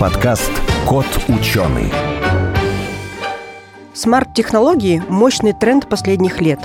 подкаст 0.00 0.50
«Кот 0.88 1.04
ученый». 1.28 1.92
Смарт-технологии– 3.92 5.02
мощный 5.10 5.52
тренд 5.52 5.90
последних 5.90 6.40
лет. 6.40 6.58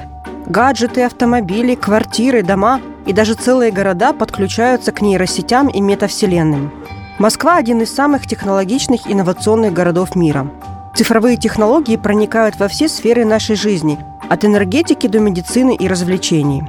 Гаджеты, 0.46 1.04
автомобили, 1.04 1.76
квартиры, 1.76 2.44
дома 2.44 2.80
и 3.06 3.12
даже 3.12 3.34
целые 3.34 3.74
города 3.74 4.14
подключаются 4.14 4.94
к 4.94 5.02
нейросетям 5.02 5.68
и 5.68 5.82
метавселенным. 5.82 6.72
Москва– 7.20 7.56
один 7.58 7.82
из 7.82 7.94
самых 7.94 8.26
технологичных 8.26 9.02
инновационных 9.12 9.74
городов 9.74 10.16
мира. 10.16 10.50
Цифровые 10.96 11.36
технологии 11.36 11.98
проникают 11.98 12.58
во 12.58 12.70
все 12.70 12.88
сферы 12.88 13.26
нашей 13.26 13.58
жизни, 13.58 14.00
от 14.30 14.46
энергетики 14.46 15.08
до 15.08 15.20
медицины 15.20 15.76
и 15.76 15.90
развлечений. 15.90 16.64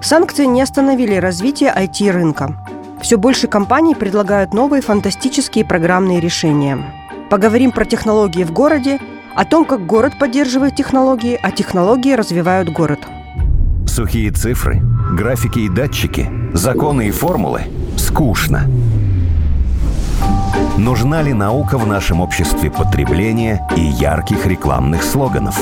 Санкции 0.00 0.44
не 0.44 0.62
остановили 0.62 1.16
развитие 1.16 1.74
IT-рынка. 1.76 2.54
Все 3.04 3.18
больше 3.18 3.48
компаний 3.48 3.94
предлагают 3.94 4.54
новые 4.54 4.80
фантастические 4.80 5.66
программные 5.66 6.20
решения. 6.20 6.78
Поговорим 7.28 7.70
про 7.70 7.84
технологии 7.84 8.44
в 8.44 8.50
городе, 8.50 8.98
о 9.36 9.44
том, 9.44 9.66
как 9.66 9.84
город 9.84 10.14
поддерживает 10.18 10.74
технологии, 10.74 11.38
а 11.42 11.50
технологии 11.50 12.14
развивают 12.14 12.70
город. 12.70 13.00
Сухие 13.86 14.30
цифры, 14.30 14.80
графики 15.12 15.58
и 15.58 15.68
датчики, 15.68 16.30
законы 16.54 17.08
и 17.08 17.10
формулы– 17.10 17.64
скучно. 17.98 18.70
Нужна 20.78 21.20
ли 21.20 21.34
наука 21.34 21.76
в 21.76 21.86
нашем 21.86 22.22
обществе 22.22 22.70
потребления 22.70 23.68
и 23.76 23.82
ярких 23.82 24.46
рекламных 24.46 25.02
слоганов? 25.02 25.60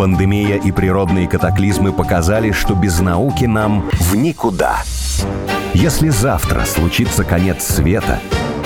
Пандемия 0.00 0.56
и 0.56 0.72
природные 0.72 1.28
катаклизмы 1.28 1.92
показали, 1.92 2.50
что 2.50 2.74
без 2.74 2.98
науки 2.98 3.44
нам 3.44 3.88
в 4.00 4.16
никуда– 4.16 4.78
если 5.76 6.08
завтра 6.08 6.64
случится 6.64 7.22
конец 7.22 7.62
света, 7.62 8.18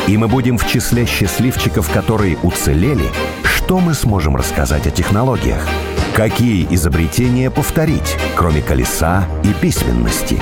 и 0.06 0.16
мы 0.16 0.28
будем 0.28 0.56
в 0.56 0.66
числе 0.66 1.06
счастливчиков, 1.06 1.90
которые 1.92 2.38
уцелели, 2.38 3.10
что 3.42 3.80
мы 3.80 3.94
сможем 3.94 4.36
рассказать 4.36 4.86
о 4.86 4.90
технологиях? 4.90 5.66
Какие 6.14 6.72
изобретения 6.72 7.50
повторить, 7.50 8.16
кроме 8.36 8.62
колеса 8.62 9.24
и 9.42 9.52
письменности? 9.60 10.38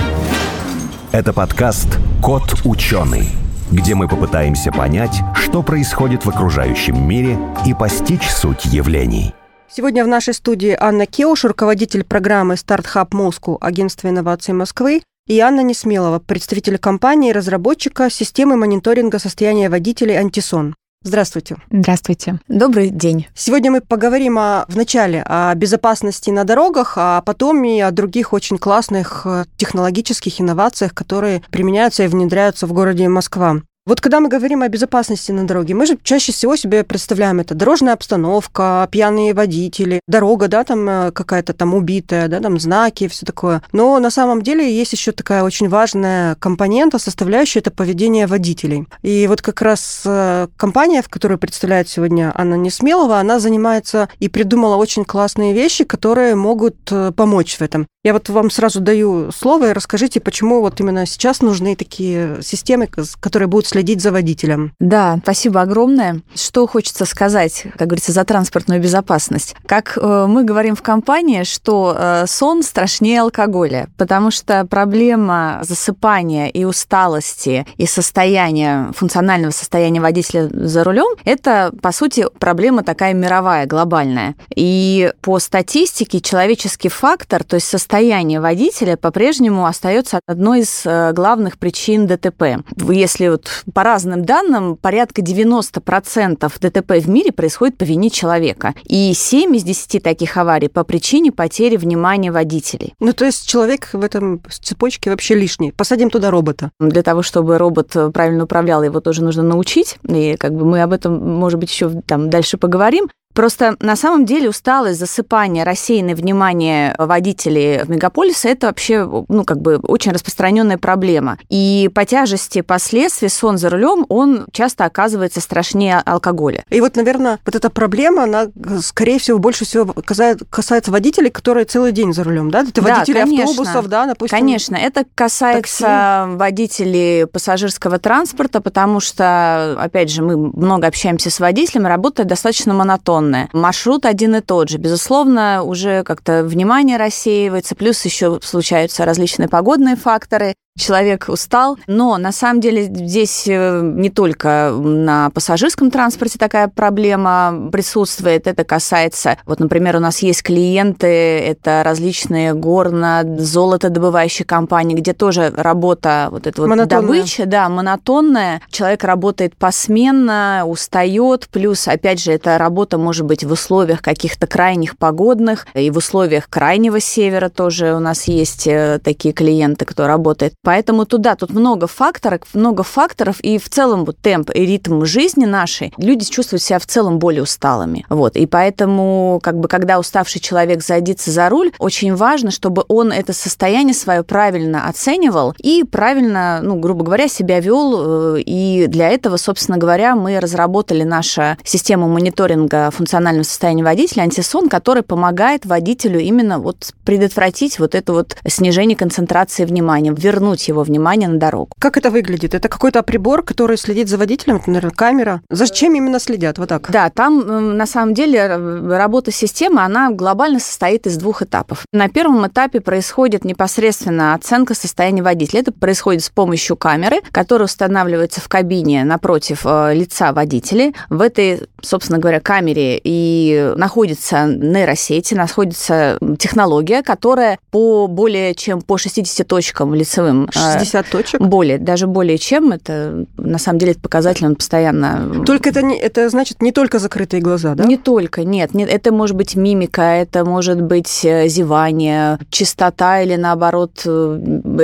Это 1.11 1.33
подкаст 1.33 1.87
«Кот 2.21 2.61
ученый», 2.65 3.29
где 3.71 3.95
мы 3.95 4.07
попытаемся 4.07 4.71
понять, 4.71 5.21
что 5.33 5.63
происходит 5.63 6.25
в 6.25 6.29
окружающем 6.29 7.03
мире 7.07 7.39
и 7.65 7.73
постичь 7.73 8.29
суть 8.29 8.65
явлений. 8.65 9.33
Сегодня 9.71 10.03
в 10.03 10.07
нашей 10.07 10.35
студии 10.35 10.77
Анна 10.79 11.07
Кеуш, 11.07 11.45
руководитель 11.45 12.03
программы 12.03 12.57
«Стартхаб 12.57 13.13
Москву» 13.13 13.57
Агентства 13.59 14.09
инноваций 14.09 14.53
Москвы, 14.53 15.01
и 15.29 15.39
Анна 15.39 15.61
Несмелова, 15.61 16.19
представитель 16.19 16.79
компании 16.79 17.31
разработчика 17.31 18.09
системы 18.09 18.57
мониторинга 18.57 19.19
состояния 19.19 19.69
водителей 19.69 20.17
«Антисон». 20.17 20.75
Здравствуйте. 21.03 21.57
Здравствуйте. 21.71 22.39
Добрый 22.49 22.89
день. 22.89 23.27
Сегодня 23.33 23.71
мы 23.71 23.79
поговорим 23.79 24.37
о, 24.37 24.65
вначале 24.67 25.23
о 25.25 25.53
безопасности 25.55 26.29
на 26.31 26.43
дорогах, 26.43 26.93
а 26.97 27.21
потом 27.21 27.63
и 27.63 27.79
о 27.79 27.91
других 27.91 28.33
очень 28.33 28.57
классных 28.57 29.21
э, 29.25 29.45
технологических 29.55 30.41
инновациях, 30.41 30.93
которые 30.93 31.41
применяются 31.51 32.03
и 32.03 32.07
внедряются 32.07 32.67
в 32.67 32.73
городе 32.73 33.07
Москва. 33.07 33.61
Вот 33.89 34.01
когда 34.01 34.19
мы 34.19 34.29
говорим 34.29 34.61
о 34.61 34.67
безопасности 34.67 35.31
на 35.31 35.47
дороге, 35.47 35.73
мы 35.73 35.87
же 35.87 35.97
чаще 36.03 36.31
всего 36.31 36.55
себе 36.55 36.83
представляем 36.83 37.39
это 37.39 37.55
дорожная 37.55 37.93
обстановка, 37.93 38.87
пьяные 38.91 39.33
водители, 39.33 39.99
дорога, 40.07 40.47
да, 40.47 40.63
там 40.63 40.87
э, 40.87 41.11
какая-то 41.11 41.53
там 41.53 41.73
убитая, 41.73 42.27
да, 42.27 42.39
там 42.39 42.59
знаки, 42.59 43.07
все 43.07 43.25
такое. 43.25 43.63
Но 43.71 43.97
на 43.97 44.11
самом 44.11 44.43
деле 44.43 44.71
есть 44.71 44.93
еще 44.93 45.11
такая 45.11 45.41
очень 45.41 45.69
важная 45.69 46.35
компонента, 46.35 46.99
составляющая 46.99 47.61
это 47.61 47.71
поведение 47.71 48.27
водителей. 48.27 48.85
И 49.01 49.25
вот 49.25 49.41
как 49.41 49.59
раз 49.63 50.03
э, 50.05 50.49
компания, 50.55 51.01
в 51.01 51.09
которую 51.09 51.39
представляет 51.39 51.89
сегодня 51.89 52.31
Анна 52.35 52.53
Несмелова, 52.53 53.17
она 53.17 53.39
занимается 53.39 54.07
и 54.19 54.29
придумала 54.29 54.75
очень 54.75 55.03
классные 55.03 55.55
вещи, 55.55 55.83
которые 55.83 56.35
могут 56.35 56.77
э, 56.91 57.11
помочь 57.11 57.57
в 57.57 57.63
этом. 57.63 57.87
Я 58.01 58.13
вот 58.13 58.29
вам 58.29 58.49
сразу 58.49 58.79
даю 58.79 59.29
слово 59.31 59.71
и 59.71 59.73
расскажите, 59.73 60.21
почему 60.21 60.61
вот 60.61 60.79
именно 60.79 61.05
сейчас 61.05 61.41
нужны 61.41 61.75
такие 61.75 62.41
системы, 62.41 62.87
которые 63.19 63.49
будут 63.49 63.67
следить 63.79 64.01
за 64.01 64.11
водителем. 64.11 64.73
Да, 64.79 65.19
спасибо 65.23 65.61
огромное. 65.61 66.19
Что 66.35 66.67
хочется 66.67 67.05
сказать, 67.05 67.63
как 67.77 67.87
говорится, 67.87 68.11
за 68.11 68.25
транспортную 68.25 68.81
безопасность. 68.81 69.55
Как 69.65 69.97
э, 69.97 70.25
мы 70.27 70.43
говорим 70.43 70.75
в 70.75 70.81
компании, 70.81 71.43
что 71.43 71.95
э, 71.97 72.25
сон 72.27 72.61
страшнее 72.61 73.21
алкоголя, 73.21 73.87
потому 73.97 74.31
что 74.31 74.65
проблема 74.65 75.61
засыпания 75.61 76.47
и 76.47 76.65
усталости 76.65 77.65
и 77.77 77.85
состояния, 77.85 78.91
функционального 78.93 79.51
состояния 79.51 80.01
водителя 80.01 80.49
за 80.51 80.83
рулем, 80.83 81.15
это, 81.23 81.71
по 81.81 81.93
сути, 81.93 82.25
проблема 82.37 82.83
такая 82.83 83.13
мировая, 83.13 83.65
глобальная. 83.65 84.35
И 84.53 85.13
по 85.21 85.39
статистике 85.39 86.19
человеческий 86.19 86.89
фактор, 86.89 87.45
то 87.45 87.55
есть 87.55 87.67
состояние 87.67 88.41
водителя 88.41 88.97
по-прежнему 88.97 89.65
остается 89.65 90.19
одной 90.27 90.61
из 90.61 90.81
э, 90.83 91.13
главных 91.13 91.57
причин 91.57 92.07
ДТП. 92.07 92.61
Если 92.89 93.29
вот 93.29 93.58
по 93.73 93.83
разным 93.83 94.25
данным, 94.25 94.75
порядка 94.75 95.21
90% 95.21 96.51
ДТП 96.59 96.91
в 96.91 97.09
мире 97.09 97.31
происходит 97.31 97.77
по 97.77 97.83
вине 97.83 98.09
человека. 98.09 98.73
И 98.85 99.13
7 99.13 99.55
из 99.55 99.63
10 99.63 100.01
таких 100.03 100.37
аварий 100.37 100.67
по 100.67 100.83
причине 100.83 101.31
потери 101.31 101.77
внимания 101.77 102.31
водителей. 102.31 102.93
Ну, 102.99 103.13
то 103.13 103.25
есть 103.25 103.47
человек 103.47 103.89
в 103.93 104.03
этом 104.03 104.41
цепочке 104.49 105.09
вообще 105.09 105.35
лишний. 105.35 105.71
Посадим 105.71 106.09
туда 106.09 106.31
робота. 106.31 106.71
Для 106.79 107.03
того, 107.03 107.21
чтобы 107.21 107.57
робот 107.57 107.95
правильно 108.13 108.43
управлял, 108.43 108.83
его 108.83 108.99
тоже 108.99 109.23
нужно 109.23 109.43
научить. 109.43 109.97
И 110.07 110.35
как 110.37 110.53
бы 110.53 110.65
мы 110.65 110.81
об 110.81 110.93
этом, 110.93 111.17
может 111.37 111.59
быть, 111.59 111.71
еще 111.71 112.01
там 112.05 112.29
дальше 112.29 112.57
поговорим. 112.57 113.09
Просто 113.39 113.77
на 113.79 113.95
самом 113.95 114.25
деле 114.25 114.49
усталость, 114.49 114.99
засыпание, 114.99 115.63
рассеянное 115.63 116.13
внимание 116.13 116.93
водителей 116.97 117.85
в 117.85 117.89
мегаполисе– 117.89 118.49
это 118.51 118.67
вообще 118.67 119.09
ну, 119.29 119.45
как 119.45 119.61
бы 119.61 119.77
очень 119.77 120.11
распространенная 120.11 120.77
проблема. 120.77 121.37
И 121.47 121.89
по 121.95 122.03
тяжести 122.03 122.59
последствий 122.59 123.29
сон 123.29 123.57
за 123.57 123.69
рулем, 123.69 124.05
он 124.09 124.45
часто 124.51 124.83
оказывается 124.83 125.39
страшнее 125.39 126.01
алкоголя. 126.05 126.65
И 126.69 126.81
вот, 126.81 126.97
наверное, 126.97 127.39
вот 127.45 127.55
эта 127.55 127.69
проблема, 127.69 128.23
она, 128.23 128.47
скорее 128.81 129.19
всего, 129.19 129.39
больше 129.39 129.63
всего 129.63 129.85
касается 129.93 130.91
водителей, 130.91 131.29
которые 131.29 131.63
целый 131.63 131.93
день 131.93 132.11
за 132.11 132.25
рулем, 132.25 132.51
да? 132.51 132.65
Это 132.67 132.81
водители 132.81 133.21
конечно. 133.21 133.51
автобусов, 133.51 133.87
да, 133.87 134.05
допустим? 134.05 134.37
Конечно, 134.37 134.75
это 134.75 135.05
касается 135.15 135.83
такси. 135.83 136.37
водителей 136.37 137.25
пассажирского 137.25 137.99
транспорта, 137.99 138.59
потому 138.59 138.99
что, 138.99 139.77
опять 139.79 140.11
же, 140.11 140.23
мы 140.23 140.35
много 140.35 140.87
общаемся 140.87 141.29
с 141.29 141.39
водителями, 141.39 141.87
работает 141.87 142.27
достаточно 142.27 142.73
монотонно 142.73 143.28
монотонное. 143.29 143.49
Маршрут 143.53 144.05
один 144.05 144.35
и 144.35 144.41
тот 144.41 144.69
же. 144.69 144.77
Безусловно, 144.77 145.63
уже 145.63 146.03
как-то 146.03 146.43
внимание 146.43 146.97
рассеивается, 146.97 147.75
плюс 147.75 148.03
еще 148.05 148.39
случаются 148.41 149.05
различные 149.05 149.49
погодные 149.49 149.95
факторы 149.95 150.55
человек 150.79 151.25
устал. 151.27 151.77
Но 151.87 152.17
на 152.17 152.31
самом 152.31 152.61
деле 152.61 152.83
здесь 152.83 153.43
э, 153.47 153.81
не 153.83 154.09
только 154.09 154.71
на 154.71 155.29
пассажирском 155.31 155.91
транспорте 155.91 156.39
такая 156.39 156.67
проблема 156.67 157.69
присутствует. 157.71 158.47
Это 158.47 158.63
касается, 158.63 159.37
вот, 159.45 159.59
например, 159.59 159.97
у 159.97 159.99
нас 159.99 160.19
есть 160.19 160.41
клиенты, 160.41 161.07
это 161.07 161.81
различные 161.83 162.53
горно, 162.53 163.23
золотодобывающие 163.37 164.45
компании, 164.45 164.95
где 164.95 165.13
тоже 165.13 165.53
работа 165.55 166.29
вот 166.31 166.47
эта 166.47 166.61
вот 166.61 166.87
добыча, 166.87 167.45
да, 167.45 167.69
монотонная. 167.69 168.61
Человек 168.71 169.03
работает 169.03 169.55
посменно, 169.55 170.63
устает, 170.65 171.49
плюс, 171.51 171.87
опять 171.87 172.21
же, 172.21 172.31
эта 172.31 172.57
работа 172.57 172.97
может 172.97 173.25
быть 173.25 173.43
в 173.43 173.51
условиях 173.51 174.01
каких-то 174.01 174.47
крайних 174.47 174.97
погодных, 174.97 175.67
и 175.73 175.89
в 175.91 175.97
условиях 175.97 176.49
крайнего 176.49 176.99
севера 176.99 177.49
тоже 177.49 177.93
у 177.93 177.99
нас 177.99 178.25
есть 178.25 178.67
э, 178.67 178.99
такие 179.03 179.33
клиенты, 179.33 179.85
кто 179.85 180.07
работает. 180.07 180.53
Поэтому 180.63 181.05
туда 181.05 181.35
тут 181.35 181.51
много 181.51 181.87
факторов, 181.87 182.41
много 182.53 182.83
факторов, 182.83 183.39
и 183.39 183.57
в 183.57 183.69
целом 183.69 184.03
вот 184.03 184.17
темп 184.17 184.51
и 184.53 184.65
ритм 184.65 185.05
жизни 185.05 185.45
нашей, 185.45 185.93
люди 185.97 186.25
чувствуют 186.25 186.61
себя 186.61 186.79
в 186.79 186.85
целом 186.85 187.17
более 187.17 187.43
усталыми. 187.43 188.05
Вот, 188.09 188.35
и 188.35 188.45
поэтому, 188.45 189.39
как 189.41 189.57
бы, 189.57 189.69
когда 189.69 189.99
уставший 189.99 190.41
человек 190.41 190.83
садится 190.83 191.31
за 191.31 191.47
руль, 191.47 191.71
очень 191.79 192.13
важно, 192.13 192.51
чтобы 192.51 192.83
он 192.89 193.13
это 193.13 193.31
состояние 193.31 193.93
свое 193.93 194.23
правильно 194.23 194.87
оценивал 194.89 195.53
и 195.59 195.83
правильно, 195.83 196.59
ну, 196.61 196.75
грубо 196.77 197.05
говоря, 197.05 197.29
себя 197.29 197.61
вел. 197.61 198.35
Э, 198.35 198.41
и 198.41 198.87
для 198.87 199.09
этого, 199.09 199.37
собственно 199.37 199.77
говоря, 199.77 200.15
мы 200.15 200.39
разработали 200.41 201.03
нашу 201.03 201.57
систему 201.63 202.09
мониторинга 202.09 202.91
функционального 202.91 203.43
состояния 203.43 203.83
водителя, 203.83 204.23
антисон, 204.23 204.67
который 204.67 205.03
помогает 205.03 205.65
водителю 205.65 206.19
именно 206.19 206.59
вот 206.59 206.93
предотвратить 207.05 207.79
вот 207.79 207.95
это 207.95 208.11
вот 208.11 208.35
снижение 208.45 208.97
концентрации 208.97 209.63
внимания, 209.63 210.13
вернуть 210.15 210.48
его 210.57 210.83
внимание 210.83 211.29
на 211.29 211.39
дорогу. 211.39 211.71
Как 211.79 211.97
это 211.97 212.09
выглядит? 212.09 212.53
Это 212.53 212.69
какой-то 212.69 213.03
прибор, 213.03 213.43
который 213.43 213.77
следит 213.77 214.09
за 214.09 214.17
водителем, 214.17 214.61
наверное, 214.65 214.91
камера. 214.91 215.41
Зачем 215.49 215.95
именно 215.95 216.19
следят? 216.19 216.57
Вот 216.57 216.69
так? 216.69 216.89
Да, 216.91 217.09
там 217.09 217.77
на 217.77 217.85
самом 217.85 218.13
деле 218.13 218.47
работа 218.47 219.31
системы, 219.31 219.81
она 219.81 220.11
глобально 220.11 220.59
состоит 220.59 221.07
из 221.07 221.17
двух 221.17 221.41
этапов. 221.41 221.83
На 221.91 222.09
первом 222.09 222.47
этапе 222.47 222.81
происходит 222.81 223.45
непосредственно 223.45 224.33
оценка 224.33 224.73
состояния 224.73 225.23
водителя. 225.23 225.61
Это 225.61 225.71
происходит 225.71 226.23
с 226.23 226.29
помощью 226.29 226.75
камеры, 226.75 227.17
которая 227.31 227.65
устанавливается 227.65 228.41
в 228.41 228.47
кабине 228.47 229.03
напротив 229.03 229.61
э, 229.65 229.93
лица 229.93 230.33
водителя. 230.33 230.93
В 231.09 231.21
этой, 231.21 231.61
собственно 231.81 232.19
говоря, 232.19 232.39
камере 232.39 232.99
и 233.03 233.73
находится 233.75 234.45
нейросеть, 234.45 235.31
находится 235.31 236.17
технология, 236.37 237.01
которая 237.03 237.59
по 237.71 238.07
более 238.07 238.55
чем 238.55 238.81
по 238.81 238.97
60 238.97 239.47
точкам 239.47 239.93
лицевым... 239.93 240.38
60 240.51 241.05
э, 241.05 241.09
точек? 241.11 241.41
Более, 241.41 241.77
даже 241.77 242.07
более 242.07 242.37
чем. 242.37 242.71
Это, 242.71 243.25
на 243.37 243.57
самом 243.57 243.79
деле, 243.79 243.91
этот 243.91 244.03
показатель, 244.03 244.45
он 244.45 244.55
постоянно... 244.55 245.43
Только 245.45 245.69
это, 245.69 245.81
не, 245.81 245.97
это 245.97 246.29
значит 246.29 246.61
не 246.61 246.71
только 246.71 246.99
закрытые 246.99 247.41
глаза, 247.41 247.75
да? 247.75 247.83
Не 247.83 247.97
только, 247.97 248.43
нет. 248.43 248.73
нет 248.73 248.89
это 248.89 249.11
может 249.11 249.35
быть 249.35 249.55
мимика, 249.55 250.01
это 250.01 250.45
может 250.45 250.81
быть 250.81 251.23
э, 251.23 251.47
зевание, 251.47 252.39
частота 252.49 253.21
или, 253.21 253.35
наоборот, 253.35 254.01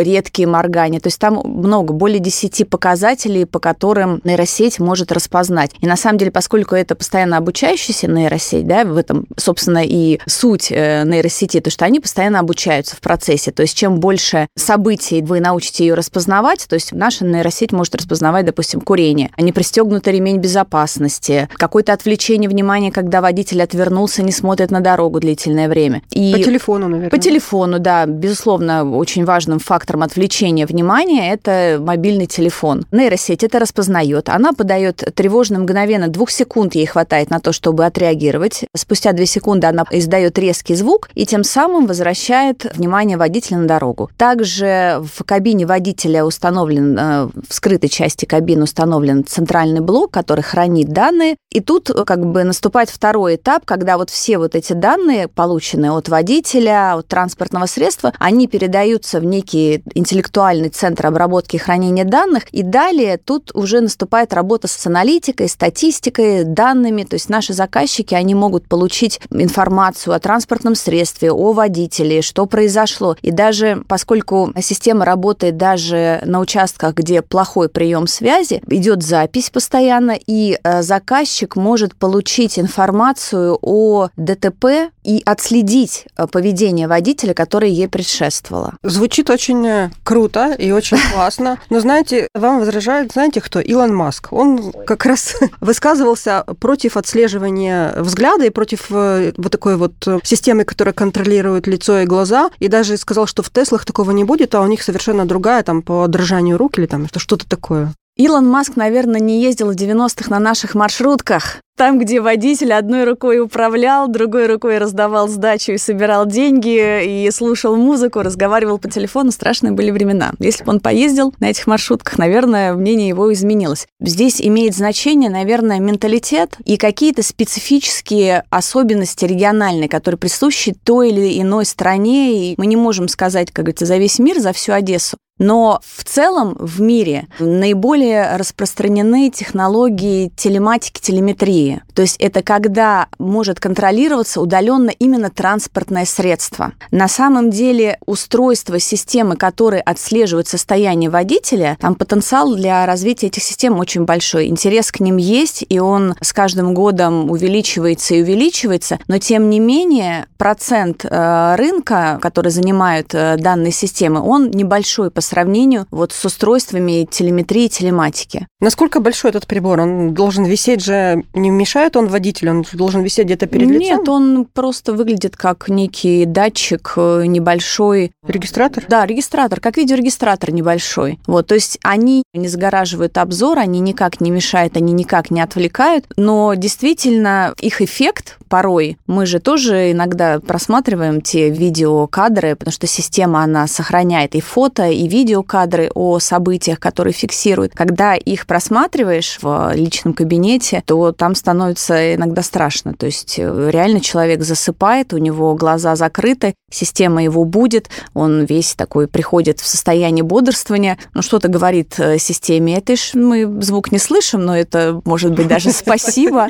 редкие 0.03 0.47
моргания. 0.47 0.99
То 0.99 1.07
есть 1.07 1.19
там 1.19 1.41
много, 1.43 1.93
более 1.93 2.19
10 2.19 2.69
показателей, 2.69 3.45
по 3.45 3.59
которым 3.59 4.21
нейросеть 4.23 4.79
может 4.79 5.11
распознать. 5.11 5.71
И 5.79 5.87
на 5.87 5.95
самом 5.95 6.17
деле, 6.17 6.31
поскольку 6.31 6.75
это 6.75 6.95
постоянно 6.95 7.37
обучающаяся 7.37 8.07
нейросеть, 8.07 8.67
да, 8.67 8.83
в 8.83 8.97
этом, 8.97 9.27
собственно, 9.37 9.83
и 9.83 10.19
суть 10.25 10.71
э, 10.71 11.03
нейросети, 11.05 11.59
то 11.59 11.69
что 11.69 11.85
они 11.85 11.99
постоянно 11.99 12.39
обучаются 12.39 12.95
в 12.95 12.99
процессе. 12.99 13.51
То 13.51 13.61
есть 13.61 13.77
чем 13.77 13.99
больше 13.99 14.47
событий 14.55 15.21
вы 15.21 15.39
научите 15.39 15.85
ее 15.85 15.93
распознавать, 15.93 16.65
то 16.67 16.75
есть 16.75 16.91
наша 16.91 17.25
нейросеть 17.25 17.71
может 17.71 17.95
распознавать, 17.95 18.45
допустим, 18.45 18.81
курение, 18.81 19.31
а 19.35 19.41
не 19.41 19.51
пристегнутый 19.51 20.13
ремень 20.13 20.37
безопасности, 20.37 21.49
какое-то 21.53 21.93
отвлечение 21.93 22.49
внимания, 22.49 22.91
когда 22.91 23.21
водитель 23.21 23.61
отвернулся, 23.61 24.23
не 24.23 24.31
смотрит 24.31 24.71
на 24.71 24.81
дорогу 24.81 25.19
длительное 25.19 25.67
время. 25.67 26.01
И 26.11 26.33
по 26.33 26.39
телефону, 26.39 26.87
наверное. 26.87 27.09
По 27.09 27.17
телефону, 27.17 27.79
да. 27.79 28.05
Безусловно, 28.05 28.89
очень 28.97 29.25
важным 29.25 29.59
фактором 29.59 29.84
отвлечения 30.03 30.65
внимания 30.65 31.31
это 31.31 31.77
мобильный 31.79 32.25
телефон. 32.25 32.85
Нейросеть 32.91 33.43
это 33.43 33.59
распознает. 33.59 34.29
Она 34.29 34.53
подает 34.53 34.97
тревожно 35.15 35.59
мгновенно. 35.59 36.07
Двух 36.07 36.29
секунд 36.29 36.75
ей 36.75 36.85
хватает 36.85 37.29
на 37.29 37.39
то, 37.39 37.51
чтобы 37.51 37.85
отреагировать. 37.85 38.65
Спустя 38.75 39.11
две 39.11 39.25
секунды 39.25 39.67
она 39.67 39.85
издает 39.91 40.37
резкий 40.39 40.75
звук 40.75 41.09
и 41.15 41.25
тем 41.25 41.43
самым 41.43 41.87
возвращает 41.87 42.65
внимание 42.75 43.17
водителя 43.17 43.57
на 43.57 43.67
дорогу. 43.67 44.09
Также 44.17 45.01
в 45.15 45.23
кабине 45.23 45.65
водителя 45.65 46.25
установлен, 46.25 46.97
э, 46.97 47.29
в 47.47 47.53
скрытой 47.53 47.89
части 47.89 48.25
кабины 48.25 48.63
установлен 48.63 49.25
центральный 49.25 49.81
блок, 49.81 50.11
который 50.11 50.41
хранит 50.41 50.89
данные. 50.89 51.35
И 51.51 51.61
тут 51.61 51.89
как 52.05 52.25
бы 52.25 52.43
наступает 52.43 52.89
второй 52.89 53.35
этап, 53.35 53.65
когда 53.65 53.97
вот 53.97 54.09
все 54.09 54.37
вот 54.37 54.55
эти 54.55 54.73
данные, 54.73 55.27
полученные 55.27 55.91
от 55.91 56.09
водителя, 56.09 56.95
от 56.95 57.07
транспортного 57.07 57.65
средства, 57.65 58.13
они 58.19 58.47
передаются 58.47 59.19
в 59.19 59.25
некий 59.25 59.74
интеллектуальный 59.93 60.69
центр 60.69 61.07
обработки 61.07 61.55
и 61.55 61.59
хранения 61.59 62.05
данных, 62.05 62.45
и 62.51 62.63
далее 62.63 63.17
тут 63.17 63.51
уже 63.53 63.81
наступает 63.81 64.33
работа 64.33 64.67
с 64.67 64.85
аналитикой, 64.85 65.49
статистикой, 65.49 66.43
данными, 66.43 67.03
то 67.03 67.15
есть 67.15 67.29
наши 67.29 67.53
заказчики, 67.53 68.13
они 68.13 68.35
могут 68.35 68.67
получить 68.67 69.19
информацию 69.31 70.13
о 70.13 70.19
транспортном 70.19 70.75
средстве, 70.75 71.31
о 71.31 71.53
водителе, 71.53 72.21
что 72.21 72.45
произошло. 72.45 73.15
И 73.21 73.31
даже 73.31 73.83
поскольку 73.87 74.53
система 74.61 75.05
работает 75.05 75.57
даже 75.57 76.21
на 76.25 76.39
участках, 76.39 76.95
где 76.95 77.21
плохой 77.21 77.69
прием 77.69 78.07
связи, 78.07 78.61
идет 78.67 79.03
запись 79.03 79.49
постоянно, 79.49 80.17
и 80.27 80.59
э, 80.63 80.81
заказчик 80.81 81.55
может 81.55 81.95
получить 81.95 82.59
информацию 82.59 83.57
о 83.61 84.09
ДТП 84.17 84.91
и 85.05 85.21
отследить 85.25 86.05
э, 86.17 86.27
поведение 86.27 86.87
водителя, 86.87 87.33
которое 87.33 87.69
ей 87.69 87.87
предшествовало. 87.87 88.73
Звучит 88.83 89.29
очень 89.29 89.65
э, 89.65 89.89
круто 90.03 90.53
и 90.57 90.71
очень 90.71 90.97
классно. 91.13 91.59
Но 91.69 91.79
знаете, 91.79 92.27
вам 92.33 92.59
возражают, 92.59 93.13
знаете 93.13 93.41
кто? 93.41 93.59
Илон 93.59 93.93
Маск. 93.93 94.33
Он 94.33 94.73
как 94.85 95.05
раз 95.05 95.35
высказывался 95.61 96.43
против 96.59 96.97
отслеживания 96.97 97.93
взгляда 98.01 98.45
и 98.45 98.49
против 98.49 98.87
э, 98.89 99.33
вот 99.37 99.51
такой 99.51 99.77
вот 99.77 99.93
системы, 100.23 100.63
которая 100.63 100.93
контролирует 100.93 101.67
лицо 101.67 101.99
и 101.99 102.05
глаза, 102.05 102.49
и 102.59 102.67
даже 102.67 102.97
сказал, 102.97 103.27
что 103.27 103.43
в 103.43 103.49
Теслах 103.49 103.85
такого 103.85 104.11
не 104.11 104.23
будет, 104.23 104.55
а 104.55 104.61
у 104.61 104.67
них 104.67 104.81
совершенно 104.81 105.25
другая 105.25 105.63
там 105.63 105.81
по 105.81 106.07
дрожанию 106.07 106.57
рук 106.57 106.79
или 106.79 106.87
там 106.87 107.07
что-то 107.15 107.47
такое. 107.47 107.93
Илон 108.17 108.47
Маск, 108.47 108.77
наверное, 108.77 109.19
не 109.19 109.41
ездил 109.41 109.71
в 109.71 109.75
90-х 109.75 110.29
на 110.29 110.39
наших 110.39 110.73
маршрутках. 110.73 111.57
Там, 111.75 111.99
где 111.99 112.21
водитель 112.21 112.71
одной 112.71 113.03
рукой 113.03 113.41
управлял, 113.41 114.07
другой 114.07 114.47
рукой 114.47 114.77
раздавал 114.77 115.27
сдачу 115.27 115.73
и 115.73 115.77
собирал 115.77 116.25
деньги, 116.25 117.25
и 117.25 117.29
слушал 117.31 117.75
музыку, 117.75 118.21
разговаривал 118.21 118.77
по 118.77 118.89
телефону, 118.89 119.31
страшные 119.33 119.73
были 119.73 119.91
времена. 119.91 120.31
Если 120.39 120.63
бы 120.63 120.71
он 120.71 120.79
поездил 120.79 121.33
на 121.41 121.49
этих 121.49 121.67
маршрутках, 121.67 122.17
наверное, 122.17 122.73
мнение 122.73 123.09
его 123.09 123.33
изменилось. 123.33 123.87
Здесь 123.99 124.41
имеет 124.41 124.73
значение, 124.73 125.29
наверное, 125.29 125.81
менталитет 125.81 126.55
и 126.63 126.77
какие-то 126.77 127.21
специфические 127.21 128.45
особенности 128.49 129.25
региональные, 129.25 129.89
которые 129.89 130.17
присущи 130.17 130.73
той 130.85 131.09
или 131.09 131.41
иной 131.41 131.65
стране, 131.65 132.53
и 132.53 132.55
мы 132.57 132.67
не 132.67 132.77
можем 132.77 133.09
сказать, 133.09 133.51
как 133.51 133.65
говорится, 133.65 133.85
за 133.85 133.97
весь 133.97 134.19
мир, 134.19 134.39
за 134.39 134.53
всю 134.53 134.71
Одессу. 134.71 135.17
Но 135.37 135.81
в 135.83 136.03
целом 136.05 136.55
в 136.59 136.79
мире 136.81 137.27
наиболее 137.39 138.37
распространены 138.37 139.29
технологии 139.29 140.31
телематики, 140.35 141.01
телеметрии. 141.01 141.81
То 141.93 142.03
есть 142.03 142.15
это 142.19 142.41
когда 142.41 143.07
может 143.19 143.59
контролироваться 143.59 144.39
удаленно 144.39 144.91
именно 144.91 145.29
транспортное 145.29 146.05
средство. 146.05 146.71
На 146.91 147.09
самом 147.09 147.49
деле 147.49 147.97
устройство 148.05 148.79
системы, 148.79 149.35
которые 149.35 149.81
отслеживают 149.81 150.47
состояние 150.47 151.09
водителя, 151.09 151.77
там 151.81 151.95
потенциал 151.95 152.55
для 152.55 152.85
развития 152.85 153.27
этих 153.27 153.43
систем 153.43 153.77
очень 153.77 154.05
большой. 154.05 154.47
Интерес 154.47 154.91
к 154.91 155.01
ним 155.01 155.17
есть, 155.17 155.65
и 155.67 155.79
он 155.79 156.15
с 156.21 156.31
каждым 156.31 156.73
годом 156.73 157.29
увеличивается 157.29 158.15
и 158.15 158.21
увеличивается. 158.21 158.99
Но 159.07 159.17
тем 159.17 159.49
не 159.49 159.59
менее 159.59 160.27
процент 160.37 161.03
э, 161.03 161.55
рынка, 161.57 162.19
который 162.21 162.51
занимают 162.51 163.13
э, 163.13 163.35
данные 163.37 163.71
системы, 163.71 164.21
он 164.21 164.51
небольшой 164.51 165.11
по 165.11 165.21
сравнению 165.25 165.87
вот 165.91 166.11
с 166.11 166.25
устройствами 166.25 167.07
телеметрии 167.09 167.65
и 167.65 167.69
телематики. 167.69 168.47
Насколько 168.59 168.99
большой 168.99 169.31
этот 169.31 169.47
прибор? 169.47 169.81
Он 169.81 170.13
должен 170.13 170.45
висеть 170.45 170.83
же, 170.83 171.23
не 171.33 171.49
мешает 171.49 171.97
он 171.97 172.07
водителю, 172.07 172.51
он 172.51 172.65
должен 172.73 173.01
висеть 173.01 173.25
где-то 173.25 173.47
перед 173.47 173.67
Нет, 173.67 173.81
лицом? 173.81 173.99
Нет, 173.99 174.09
он 174.09 174.45
просто 174.45 174.93
выглядит 174.93 175.35
как 175.35 175.69
некий 175.69 176.25
датчик 176.25 176.93
э, 176.95 177.23
небольшой. 177.25 178.11
Регистратор? 178.25 178.85
Да, 178.87 179.05
регистратор, 179.05 179.59
как 179.59 179.77
видеорегистратор 179.77 180.51
небольшой. 180.51 181.19
Вот, 181.27 181.47
то 181.47 181.55
есть 181.55 181.79
они 181.83 182.23
не 182.33 182.47
загораживают 182.47 183.17
обзор, 183.17 183.59
они 183.59 183.79
никак 183.79 184.21
не 184.21 184.31
мешают, 184.31 184.77
они 184.77 184.93
никак 184.93 185.31
не 185.31 185.41
отвлекают, 185.41 186.05
но 186.17 186.53
действительно 186.55 187.53
их 187.59 187.81
эффект 187.81 188.37
порой, 188.47 188.97
мы 189.07 189.25
же 189.25 189.39
тоже 189.39 189.91
иногда 189.91 190.39
просматриваем 190.39 191.21
те 191.21 191.49
видеокадры, 191.49 192.55
потому 192.55 192.71
что 192.71 192.87
система, 192.87 193.43
она 193.43 193.67
сохраняет 193.67 194.35
и 194.35 194.41
фото, 194.41 194.87
и 194.87 195.07
видеокадры 195.15 195.89
о 195.95 196.19
событиях, 196.19 196.77
которые 196.77 197.13
фиксирует. 197.13 197.73
Когда 197.73 198.15
их 198.15 198.45
просматриваешь 198.45 199.39
в 199.41 199.71
личном 199.73 200.13
кабинете, 200.13 200.83
то 200.85 201.13
там 201.13 201.35
становится 201.35 202.15
иногда 202.15 202.41
страшно. 202.41 202.93
То 202.93 203.05
есть 203.05 203.35
э, 203.39 203.69
реально 203.71 204.01
человек 204.01 204.41
засыпает, 204.43 205.13
у 205.13 205.17
него 205.17 205.55
глаза 205.55 205.95
закрыты, 205.95 206.53
система 206.69 207.23
его 207.23 207.45
будет, 207.45 207.89
он 208.13 208.43
весь 208.43 208.75
такой 208.75 209.07
приходит 209.07 209.61
в 209.61 209.67
состояние 209.67 210.25
бодрствования, 210.25 210.97
ну 211.13 211.21
что-то 211.21 211.47
говорит 211.47 211.97
э, 211.97 212.17
системе, 212.17 212.77
это 212.77 212.97
ж 212.97 213.11
мы 213.13 213.61
звук 213.61 213.93
не 213.93 213.99
слышим, 213.99 214.43
но 214.43 214.57
это 214.57 215.01
может 215.05 215.31
быть 215.31 215.47
даже 215.47 215.71
спасибо. 215.83 216.49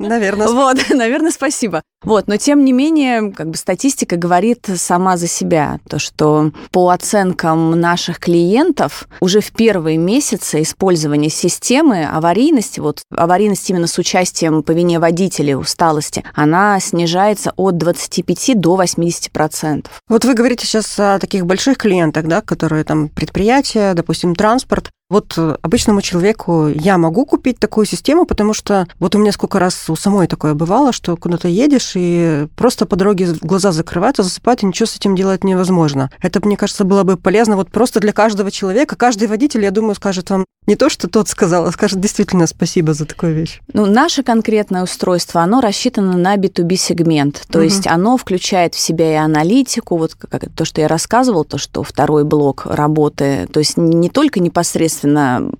Наверное. 0.00 0.48
Вот, 0.48 0.78
наверное, 0.90 1.30
спасибо. 1.30 1.82
Вот, 2.04 2.28
но 2.28 2.36
тем 2.36 2.64
не 2.64 2.72
менее, 2.72 3.32
как 3.32 3.50
бы 3.50 3.56
статистика 3.56 4.16
говорит 4.16 4.68
сама 4.76 5.16
за 5.16 5.26
себя, 5.26 5.78
то 5.88 5.98
что 5.98 6.52
по 6.70 6.90
оценкам 6.90 7.78
наших 7.80 8.18
клиентов 8.18 9.08
уже 9.20 9.40
в 9.40 9.52
первые 9.52 9.96
месяцы 9.96 10.62
использования 10.62 11.30
системы 11.30 12.04
аварийности, 12.04 12.80
вот 12.80 13.02
аварийность 13.10 13.68
именно 13.70 13.86
с 13.86 13.98
участием 13.98 14.62
по 14.62 14.72
вине 14.72 14.98
водителя, 14.98 15.56
усталости, 15.56 16.24
она 16.34 16.78
снижается 16.80 17.52
от 17.56 17.78
25 17.78 18.60
до 18.60 18.76
80 18.76 19.30
процентов. 19.30 19.92
Вот 20.08 20.24
вы 20.24 20.34
говорите 20.34 20.66
сейчас 20.66 20.98
о 20.98 21.18
таких 21.18 21.46
больших 21.46 21.78
клиентах, 21.78 22.26
да, 22.26 22.40
которые 22.42 22.84
там 22.84 23.08
предприятия, 23.08 23.94
допустим, 23.94 24.34
транспорт. 24.34 24.90
Вот 25.10 25.34
э, 25.36 25.56
обычному 25.60 26.00
человеку 26.00 26.68
я 26.68 26.96
могу 26.96 27.26
купить 27.26 27.58
такую 27.58 27.84
систему, 27.84 28.24
потому 28.24 28.54
что 28.54 28.88
вот 28.98 29.14
у 29.14 29.18
меня 29.18 29.32
сколько 29.32 29.58
раз 29.58 29.90
у 29.90 29.96
самой 29.96 30.26
такое 30.28 30.54
бывало, 30.54 30.92
что 30.92 31.14
куда-то 31.16 31.46
едешь 31.46 31.92
и 31.94 32.48
просто 32.56 32.86
по 32.86 32.96
дороге 32.96 33.34
глаза 33.42 33.70
закрываются, 33.72 34.22
засыпают, 34.22 34.62
и 34.62 34.66
ничего 34.66 34.86
с 34.86 34.96
этим 34.96 35.14
делать 35.14 35.44
невозможно. 35.44 36.10
Это, 36.22 36.40
мне 36.44 36.56
кажется, 36.56 36.84
было 36.84 37.02
бы 37.02 37.18
полезно 37.18 37.56
вот 37.56 37.70
просто 37.70 38.00
для 38.00 38.12
каждого 38.14 38.50
человека. 38.50 38.96
Каждый 38.96 39.28
водитель, 39.28 39.62
я 39.62 39.70
думаю, 39.70 39.94
скажет 39.94 40.30
вам 40.30 40.46
не 40.66 40.76
то, 40.76 40.88
что 40.88 41.08
тот 41.08 41.28
сказал, 41.28 41.66
а 41.66 41.72
скажет 41.72 42.00
действительно 42.00 42.46
спасибо 42.46 42.94
за 42.94 43.04
такую 43.04 43.34
вещь. 43.34 43.60
Ну, 43.74 43.84
наше 43.84 44.22
конкретное 44.22 44.84
устройство, 44.84 45.42
оно 45.42 45.60
рассчитано 45.60 46.16
на 46.16 46.36
B2B 46.36 46.76
сегмент, 46.76 47.42
то 47.50 47.58
угу. 47.58 47.64
есть 47.64 47.86
оно 47.86 48.16
включает 48.16 48.74
в 48.74 48.80
себя 48.80 49.12
и 49.12 49.16
аналитику, 49.16 49.98
вот 49.98 50.14
как 50.14 50.50
то, 50.56 50.64
что 50.64 50.80
я 50.80 50.88
рассказывал, 50.88 51.44
то, 51.44 51.58
что 51.58 51.82
второй 51.82 52.24
блок 52.24 52.62
работы, 52.64 53.46
то 53.52 53.60
есть 53.60 53.76
не 53.76 54.08
только 54.08 54.40
непосредственно 54.40 54.93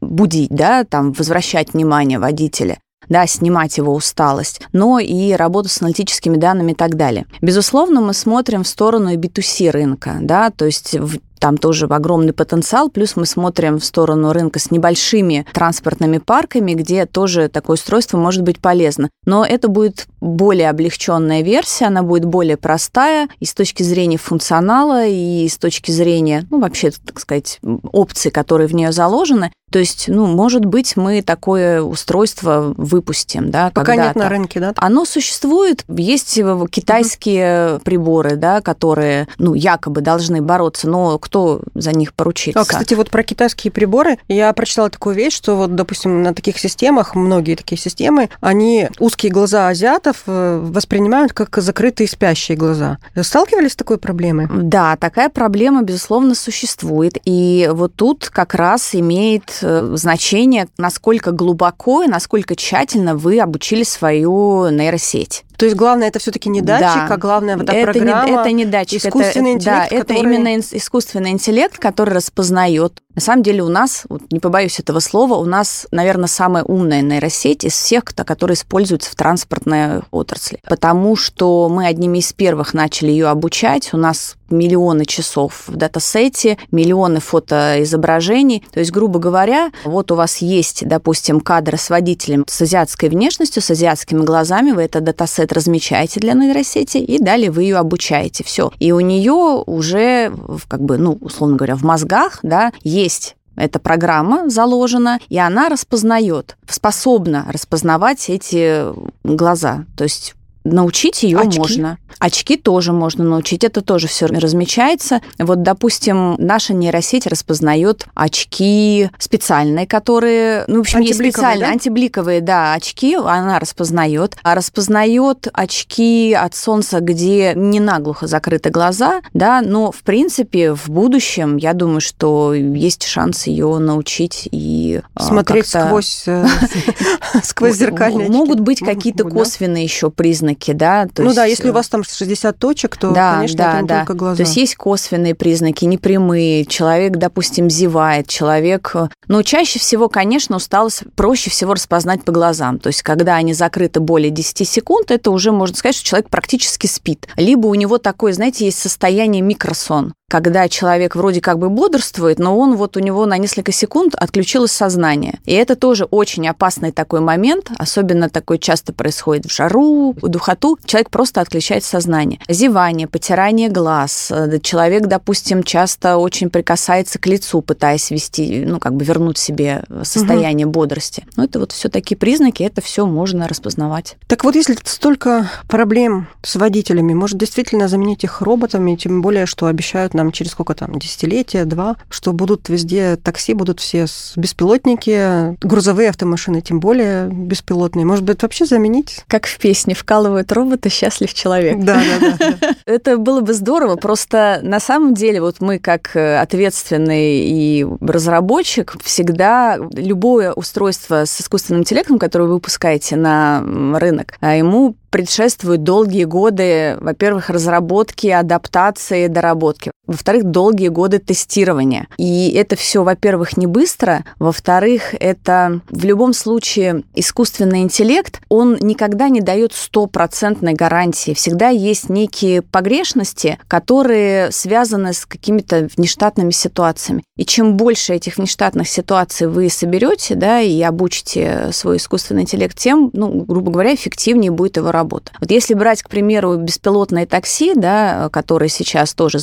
будить, 0.00 0.50
да, 0.50 0.85
там 0.85 1.12
возвращать 1.12 1.73
внимание 1.75 2.19
водителя, 2.19 2.79
да, 3.09 3.26
снимать 3.26 3.76
его 3.76 3.95
усталость, 3.95 4.61
но 4.73 4.99
и 4.99 5.33
работу 5.33 5.69
с 5.69 5.81
аналитическими 5.81 6.37
данными 6.37 6.73
и 6.73 6.75
так 6.75 6.97
далее. 6.97 7.26
Безусловно, 7.41 8.00
мы 8.00 8.14
смотрим 8.14 8.64
в 8.64 8.69
сторону 8.69 9.11
и 9.11 9.17
B2C 9.17 9.71
рынка, 9.71 10.19
да, 10.21 10.50
то 10.50 10.64
есть 10.64 10.95
в 10.99 11.19
там 11.45 11.59
тоже 11.59 11.85
огромный 11.85 12.33
потенциал. 12.33 12.88
Плюс 12.88 13.17
мы 13.17 13.26
смотрим 13.26 13.79
в 13.79 13.85
сторону 13.85 14.33
рынка 14.33 14.59
с 14.59 14.71
небольшими 14.71 15.45
транспортными 15.53 16.17
парками, 16.17 16.73
где 16.73 17.05
тоже 17.05 17.50
такое 17.50 17.75
устройство 17.75 18.17
может 18.17 18.41
быть 18.41 18.61
полезно. 18.61 19.11
Но 19.26 19.45
это 19.45 19.69
будет 19.69 20.07
более 20.25 20.71
облегченная 20.71 21.43
версия, 21.43 21.87
она 21.87 22.02
будет 22.02 22.25
более 22.25 22.57
простая 22.57 23.28
и 23.40 23.45
с 23.45 23.52
точки 23.52 23.83
зрения 23.83 24.16
функционала, 24.16 25.07
и 25.07 25.47
с 25.47 25.59
точки 25.59 25.90
зрения, 25.90 26.47
ну, 26.50 26.61
вообще, 26.61 26.90
так 26.90 27.21
сказать, 27.21 27.61
опций, 27.93 28.31
которые 28.31 28.66
в 28.66 28.75
нее 28.75 28.90
заложены. 28.90 29.52
То 29.71 29.81
есть, 29.81 30.04
ну, 30.07 30.26
может 30.26 30.64
быть, 30.64 30.97
мы 30.97 31.21
такое 31.21 31.83
устройство 31.83 32.73
выпустим, 32.76 33.50
да, 33.50 33.73
Пока 33.75 33.97
нет 33.97 34.14
на 34.14 34.28
рынке, 34.28 34.61
да? 34.61 34.73
Оно 34.76 35.04
существует. 35.04 35.85
Есть 35.88 36.38
китайские 36.71 37.75
угу. 37.75 37.85
приборы, 37.85 38.37
да, 38.37 38.61
которые, 38.61 39.26
ну, 39.38 39.54
якобы 39.54 40.00
должны 40.00 40.40
бороться, 40.40 40.88
но 40.88 41.19
кто 41.19 41.61
за 41.75 41.90
них 41.90 42.14
поручится? 42.14 42.61
А, 42.61 42.64
кстати, 42.64 42.95
вот 42.95 43.11
про 43.11 43.25
китайские 43.25 43.73
приборы 43.73 44.19
я 44.28 44.52
прочитала 44.52 44.90
такую 44.90 45.16
вещь, 45.16 45.35
что 45.35 45.57
вот, 45.57 45.75
допустим, 45.75 46.23
на 46.23 46.35
таких 46.35 46.59
системах, 46.59 47.16
многие 47.16 47.57
такие 47.57 47.76
системы, 47.76 48.31
они 48.40 48.88
узкие 49.00 49.33
глаза 49.33 49.66
азиатов 49.66 50.13
э, 50.26 50.61
воспринимают 50.62 51.33
как 51.33 51.56
закрытые 51.56 52.09
спящие 52.09 52.56
глаза. 52.56 52.99
Сталкивались 53.21 53.73
с 53.73 53.76
такой 53.76 53.99
проблемой? 53.99 54.49
Да, 54.50 54.97
такая 54.97 55.28
проблема, 55.28 55.83
безусловно, 55.83 56.35
существует. 56.35 57.18
И 57.25 57.68
вот 57.73 57.94
тут 57.97 58.30
как 58.30 58.54
раз 58.54 58.94
имеет 58.94 59.64
Э, 59.64 59.92
значение, 59.97 60.68
насколько 60.78 61.33
глубоко 61.33 62.02
и 62.02 62.06
насколько 62.06 62.54
тщательно 62.54 63.16
вы 63.16 63.40
обучили 63.40 63.83
свою 63.83 64.68
нейросеть. 64.71 65.44
То 65.56 65.66
есть 65.66 65.76
главное 65.76 66.08
это 66.08 66.18
все-таки 66.18 66.49
не 66.49 66.61
датчик, 66.61 67.08
да. 67.08 67.14
а 67.14 67.16
главное 67.16 67.56
вот 67.56 67.68
эта 67.68 67.76
это 67.76 67.92
программа. 67.92 68.26
Не, 68.26 68.32
это 68.32 68.52
не 68.52 68.64
датчик, 68.64 69.04
искусственный 69.04 69.50
это, 69.50 69.58
интеллект, 69.58 69.90
да, 69.90 69.99
который... 69.99 70.00
это 70.00 70.14
именно 70.14 70.58
искусственный 70.58 71.30
интеллект, 71.30 71.78
который 71.78 72.14
распознает. 72.14 73.00
На 73.14 73.20
самом 73.20 73.42
деле 73.44 73.62
у 73.62 73.68
нас, 73.68 74.04
вот 74.08 74.23
не 74.32 74.40
побоюсь 74.40 74.80
этого 74.80 74.99
слова, 74.99 75.34
у 75.34 75.44
нас, 75.44 75.87
наверное, 75.92 76.26
самая 76.26 76.64
умная 76.64 77.00
нейросеть 77.00 77.64
из 77.64 77.75
всех, 77.75 78.04
которая 78.04 78.56
используется 78.56 79.11
в 79.11 79.14
транспортной 79.14 80.02
отрасли, 80.11 80.58
потому 80.68 81.14
что 81.14 81.68
мы 81.68 81.87
одними 81.87 82.18
из 82.18 82.32
первых 82.32 82.75
начали 82.75 83.12
ее 83.12 83.28
обучать. 83.28 83.94
У 83.94 83.96
нас 83.96 84.37
миллионы 84.54 85.04
часов 85.04 85.64
в 85.66 85.76
датасете, 85.76 86.58
миллионы 86.70 87.20
фотоизображений. 87.20 88.64
То 88.73 88.80
есть, 88.80 88.92
грубо 88.92 89.18
говоря, 89.18 89.70
вот 89.84 90.11
у 90.11 90.14
вас 90.14 90.38
есть, 90.38 90.87
допустим, 90.87 91.40
кадры 91.40 91.76
с 91.76 91.90
водителем 91.90 92.44
с 92.49 92.62
азиатской 92.62 93.08
внешностью, 93.08 93.62
с 93.62 93.70
азиатскими 93.70 94.23
глазами, 94.23 94.73
вы 94.73 94.82
этот 94.82 95.04
датасет 95.04 95.52
размечаете 95.52 96.20
для 96.20 96.34
нейросети, 96.34 96.99
и 96.99 97.18
далее 97.18 97.50
вы 97.50 97.64
ее 97.64 97.76
обучаете. 97.76 98.44
Все. 98.44 98.70
И 98.78 98.92
у 98.92 99.00
нее 99.00 99.62
уже, 99.66 100.32
как 100.68 100.80
бы, 100.82 100.99
ну, 100.99 101.18
условно 101.20 101.56
говоря, 101.56 101.76
в 101.76 101.82
мозгах, 101.82 102.38
да, 102.42 102.73
есть 102.82 103.37
эта 103.56 103.78
программа 103.78 104.49
заложена, 104.49 105.20
и 105.28 105.38
она 105.38 105.68
распознает, 105.68 106.56
способна 106.68 107.46
распознавать 107.49 108.28
эти 108.28 108.84
глаза. 109.23 109.84
То 109.96 110.04
есть 110.04 110.34
научить 110.64 111.23
ее 111.23 111.38
Очки? 111.38 111.59
можно. 111.59 111.99
Очки 112.18 112.56
тоже 112.56 112.92
можно 112.92 113.25
научить, 113.25 113.64
это 113.64 113.83
тоже 113.83 114.09
все 114.09 114.26
размечается. 114.26 115.21
Вот, 115.38 115.62
допустим, 115.62 116.37
наша 116.38 116.73
нейросеть 116.73 117.26
распознает 117.26 118.06
очки 118.14 119.11
специальные, 119.18 119.87
которые, 119.87 120.64
ну, 120.66 120.78
в 120.78 120.80
общем, 120.80 121.00
есть 121.00 121.18
специальные, 121.18 121.66
да? 121.66 121.73
антибликовые, 121.73 122.40
да, 122.40 122.75
очки, 122.75 123.14
она 123.14 123.59
распознает. 123.59 124.37
А 124.42 124.54
распознает 124.54 125.49
очки 125.52 126.33
от 126.33 126.54
солнца, 126.54 127.00
где 127.00 127.52
не 127.54 127.80
наглухо 127.80 128.26
закрыты 128.26 128.71
глаза, 128.71 129.21
да, 129.35 129.61
но, 129.61 129.92
в 129.92 130.02
принципе, 130.02 130.75
в 130.75 130.88
будущем, 130.88 131.56
я 131.56 131.73
думаю, 131.73 132.00
что 132.00 132.54
есть 132.54 133.04
шанс 133.04 133.47
ее 133.47 133.78
научить 133.78 134.49
и 134.50 135.02
а, 135.14 135.23
смотреть 135.23 135.66
сквозь 135.66 136.25
э, 136.26 136.47
сквозь 137.42 137.76
зеркальные 137.76 138.30
Могут 138.30 138.61
быть 138.61 138.80
какие-то 138.80 139.25
косвенные 139.25 139.85
еще 139.85 140.11
признаки, 140.11 140.53
да. 140.75 141.06
Ну 141.18 141.34
да, 141.34 141.44
если 141.44 141.70
у 141.70 141.73
вас 141.73 141.88
там 141.88 142.04
60 142.04 142.58
точек, 142.58 142.96
то, 142.96 143.12
да, 143.12 143.37
конечно, 143.37 143.58
да, 143.58 143.78
это 143.78 143.87
да. 143.87 143.99
только 144.00 144.14
глаза. 144.14 144.37
То 144.37 144.42
есть 144.42 144.56
есть 144.56 144.76
косвенные 144.76 145.34
признаки, 145.34 145.84
непрямые. 145.84 146.64
Человек, 146.64 147.16
допустим, 147.16 147.70
зевает, 147.70 148.28
человек... 148.28 148.92
Э, 148.94 149.08
но 149.28 149.42
чаще 149.42 149.78
всего, 149.78 150.08
конечно, 150.08 150.56
усталость 150.56 151.04
проще 151.16 151.50
всего 151.50 151.75
распознать 151.75 152.25
по 152.25 152.32
глазам. 152.32 152.78
То 152.78 152.88
есть 152.88 153.02
когда 153.02 153.37
они 153.37 153.54
закрыты 153.54 154.00
более 154.00 154.30
10 154.30 154.68
секунд, 154.68 155.11
это 155.11 155.30
уже 155.30 155.52
можно 155.52 155.76
сказать, 155.76 155.96
что 155.96 156.06
человек 156.06 156.28
практически 156.28 156.87
спит. 156.87 157.28
Либо 157.37 157.66
у 157.66 157.75
него 157.75 157.99
такое, 157.99 158.32
знаете, 158.32 158.64
есть 158.66 158.78
состояние 158.78 159.42
микросон 159.42 160.14
когда 160.35 160.69
человек 160.69 161.14
вроде 161.14 161.41
как 161.41 161.61
бы 161.61 161.71
бодрствует, 161.71 162.41
но 162.41 162.59
он 162.59 162.75
вот 162.75 162.97
у 162.97 163.00
него 163.00 163.25
на 163.25 163.38
несколько 163.38 163.71
секунд 163.71 164.17
отключилось 164.17 164.73
сознание. 164.73 165.38
И 165.45 165.53
это 165.53 165.76
тоже 165.76 166.07
очень 166.07 166.49
опасный 166.49 166.91
такой 166.91 167.21
момент, 167.21 167.71
особенно 167.79 168.29
такой 168.29 168.59
часто 168.59 168.93
происходит 168.93 169.47
в 169.47 169.55
жару, 169.55 170.12
в 170.21 170.26
духоту. 170.26 170.76
Человек 170.87 171.11
просто 171.11 171.41
отключает 171.41 171.85
сознание. 171.85 172.41
Зевание, 172.49 173.07
потирание 173.07 173.69
глаз. 173.69 174.33
Человек, 174.61 175.07
допустим, 175.07 175.62
часто 175.62 176.17
очень 176.17 176.50
прикасается 176.50 177.21
к 177.21 177.29
лицу, 177.29 177.61
пытаясь 177.61 178.11
вести, 178.11 178.64
ну, 178.67 178.81
как 178.81 178.97
бы 178.97 179.05
вернуть 179.05 179.38
себе 179.38 179.85
состояние 180.03 180.67
угу. 180.67 180.81
бодрости. 180.81 181.25
Ну, 181.37 181.45
это 181.45 181.61
вот 181.61 181.71
все 181.71 181.88
такие 181.88 182.17
признаки, 182.17 182.64
это 182.64 182.81
все 182.81 183.07
можно 183.07 183.47
распознавать. 183.47 184.17
Так 184.26 184.43
вот, 184.43 184.57
если 184.57 184.76
столько 184.83 185.49
проблем 185.69 186.26
с 186.43 186.57
водителями, 186.57 187.14
может 187.14 187.38
действительно 187.38 187.87
заменить 187.87 188.25
их 188.25 188.41
роботами, 188.41 188.97
тем 188.97 189.23
более, 189.23 189.47
что 189.47 189.67
обещают 189.67 190.12
нам 190.12 190.24
там 190.25 190.33
через 190.33 190.52
сколько 190.52 190.75
там, 190.75 190.99
десятилетия, 190.99 191.64
два, 191.64 191.97
что 192.09 192.33
будут 192.33 192.69
везде 192.69 193.16
такси, 193.16 193.54
будут 193.54 193.81
все 193.81 194.07
беспилотники, 194.37 195.57
грузовые 195.61 196.09
автомашины 196.09 196.62
тем 196.62 196.81
более 196.81 197.28
беспилотные. 197.28 198.07
Может 198.07 198.25
быть, 198.25 198.43
вообще 198.43 198.64
заменить? 198.64 199.25
Как 199.28 199.47
в 199.47 199.59
песне 199.59 199.95
«Вкалывают 199.95 200.50
роботы, 200.52 200.88
счастлив 200.88 201.33
человек». 201.35 201.78
Да, 201.81 202.00
да, 202.21 202.37
да. 202.38 202.75
Это 202.87 203.19
было 203.19 203.40
бы 203.40 203.52
здорово, 203.52 203.97
просто 203.97 204.61
на 204.62 204.81
самом 204.81 205.14
деле 205.14 205.40
вот 205.40 205.61
мы 205.61 205.78
как 205.78 206.16
э, 206.16 206.38
ответственный 206.38 207.40
и 207.40 207.87
разработчик 208.00 208.97
всегда 209.02 209.78
любое 209.93 210.52
устройство 210.52 211.25
с 211.25 211.40
искусственным 211.40 211.83
интеллектом, 211.83 212.19
которое 212.19 212.47
вы 212.47 212.54
выпускаете 212.54 213.16
на 213.16 213.62
рынок, 213.99 214.35
а 214.40 214.54
ему 214.54 214.97
предшествуют 215.14 215.85
долгие 215.85 216.25
годы, 216.25 216.97
во-первых, 217.00 217.49
разработки, 217.49 218.26
адаптации, 218.26 219.28
доработки. 219.28 219.93
Во-вторых, 220.06 220.44
долгие 220.44 220.88
годы 220.88 221.18
тестирования. 221.18 222.08
И 222.18 222.50
это 222.50 222.76
все, 222.76 223.02
во-первых, 223.02 223.56
не 223.56 223.66
быстро. 223.66 224.25
Во-вторых, 224.38 225.14
это 225.18 225.80
в 225.88 226.04
любом 226.04 226.32
случае 226.32 227.04
искусственный 227.14 227.82
интеллект, 227.82 228.40
он 228.49 228.76
никогда 228.80 229.28
не 229.28 229.40
дает 229.40 229.73
стопроцентной 229.73 230.75
гарантии. 230.75 231.34
Всегда 231.34 231.68
есть 231.68 232.08
некие 232.08 232.62
погрешности, 232.62 233.58
которые 233.68 234.50
связаны 234.52 235.12
с 235.12 235.26
какими-то 235.26 235.88
внештатными 235.96 236.50
ситуациями. 236.50 237.25
И 237.37 237.44
чем 237.44 237.76
больше 237.76 238.14
этих 238.14 238.37
внештатных 238.37 238.88
ситуаций 238.88 239.49
вы 239.49 239.68
соберете, 239.70 240.34
да, 240.34 240.61
и 240.61 240.80
обучите 240.82 241.70
свой 241.73 241.96
искусственный 241.96 242.42
интеллект, 242.42 242.78
тем, 242.78 243.11
ну, 243.12 243.44
грубо 243.44 243.73
говоря, 243.73 243.94
эффективнее 243.94 244.50
будет 244.50 244.76
его 244.76 244.92
работа. 244.92 245.32
Вот 245.40 245.50
если 245.50 245.75
брать, 245.75 246.02
к 246.02 246.08
примеру, 246.08 246.56
беспилотные 246.56 247.26
такси, 247.26 247.75
да, 247.75 248.28
которые 248.30 248.68
сейчас 248.68 249.14
тоже 249.14 249.38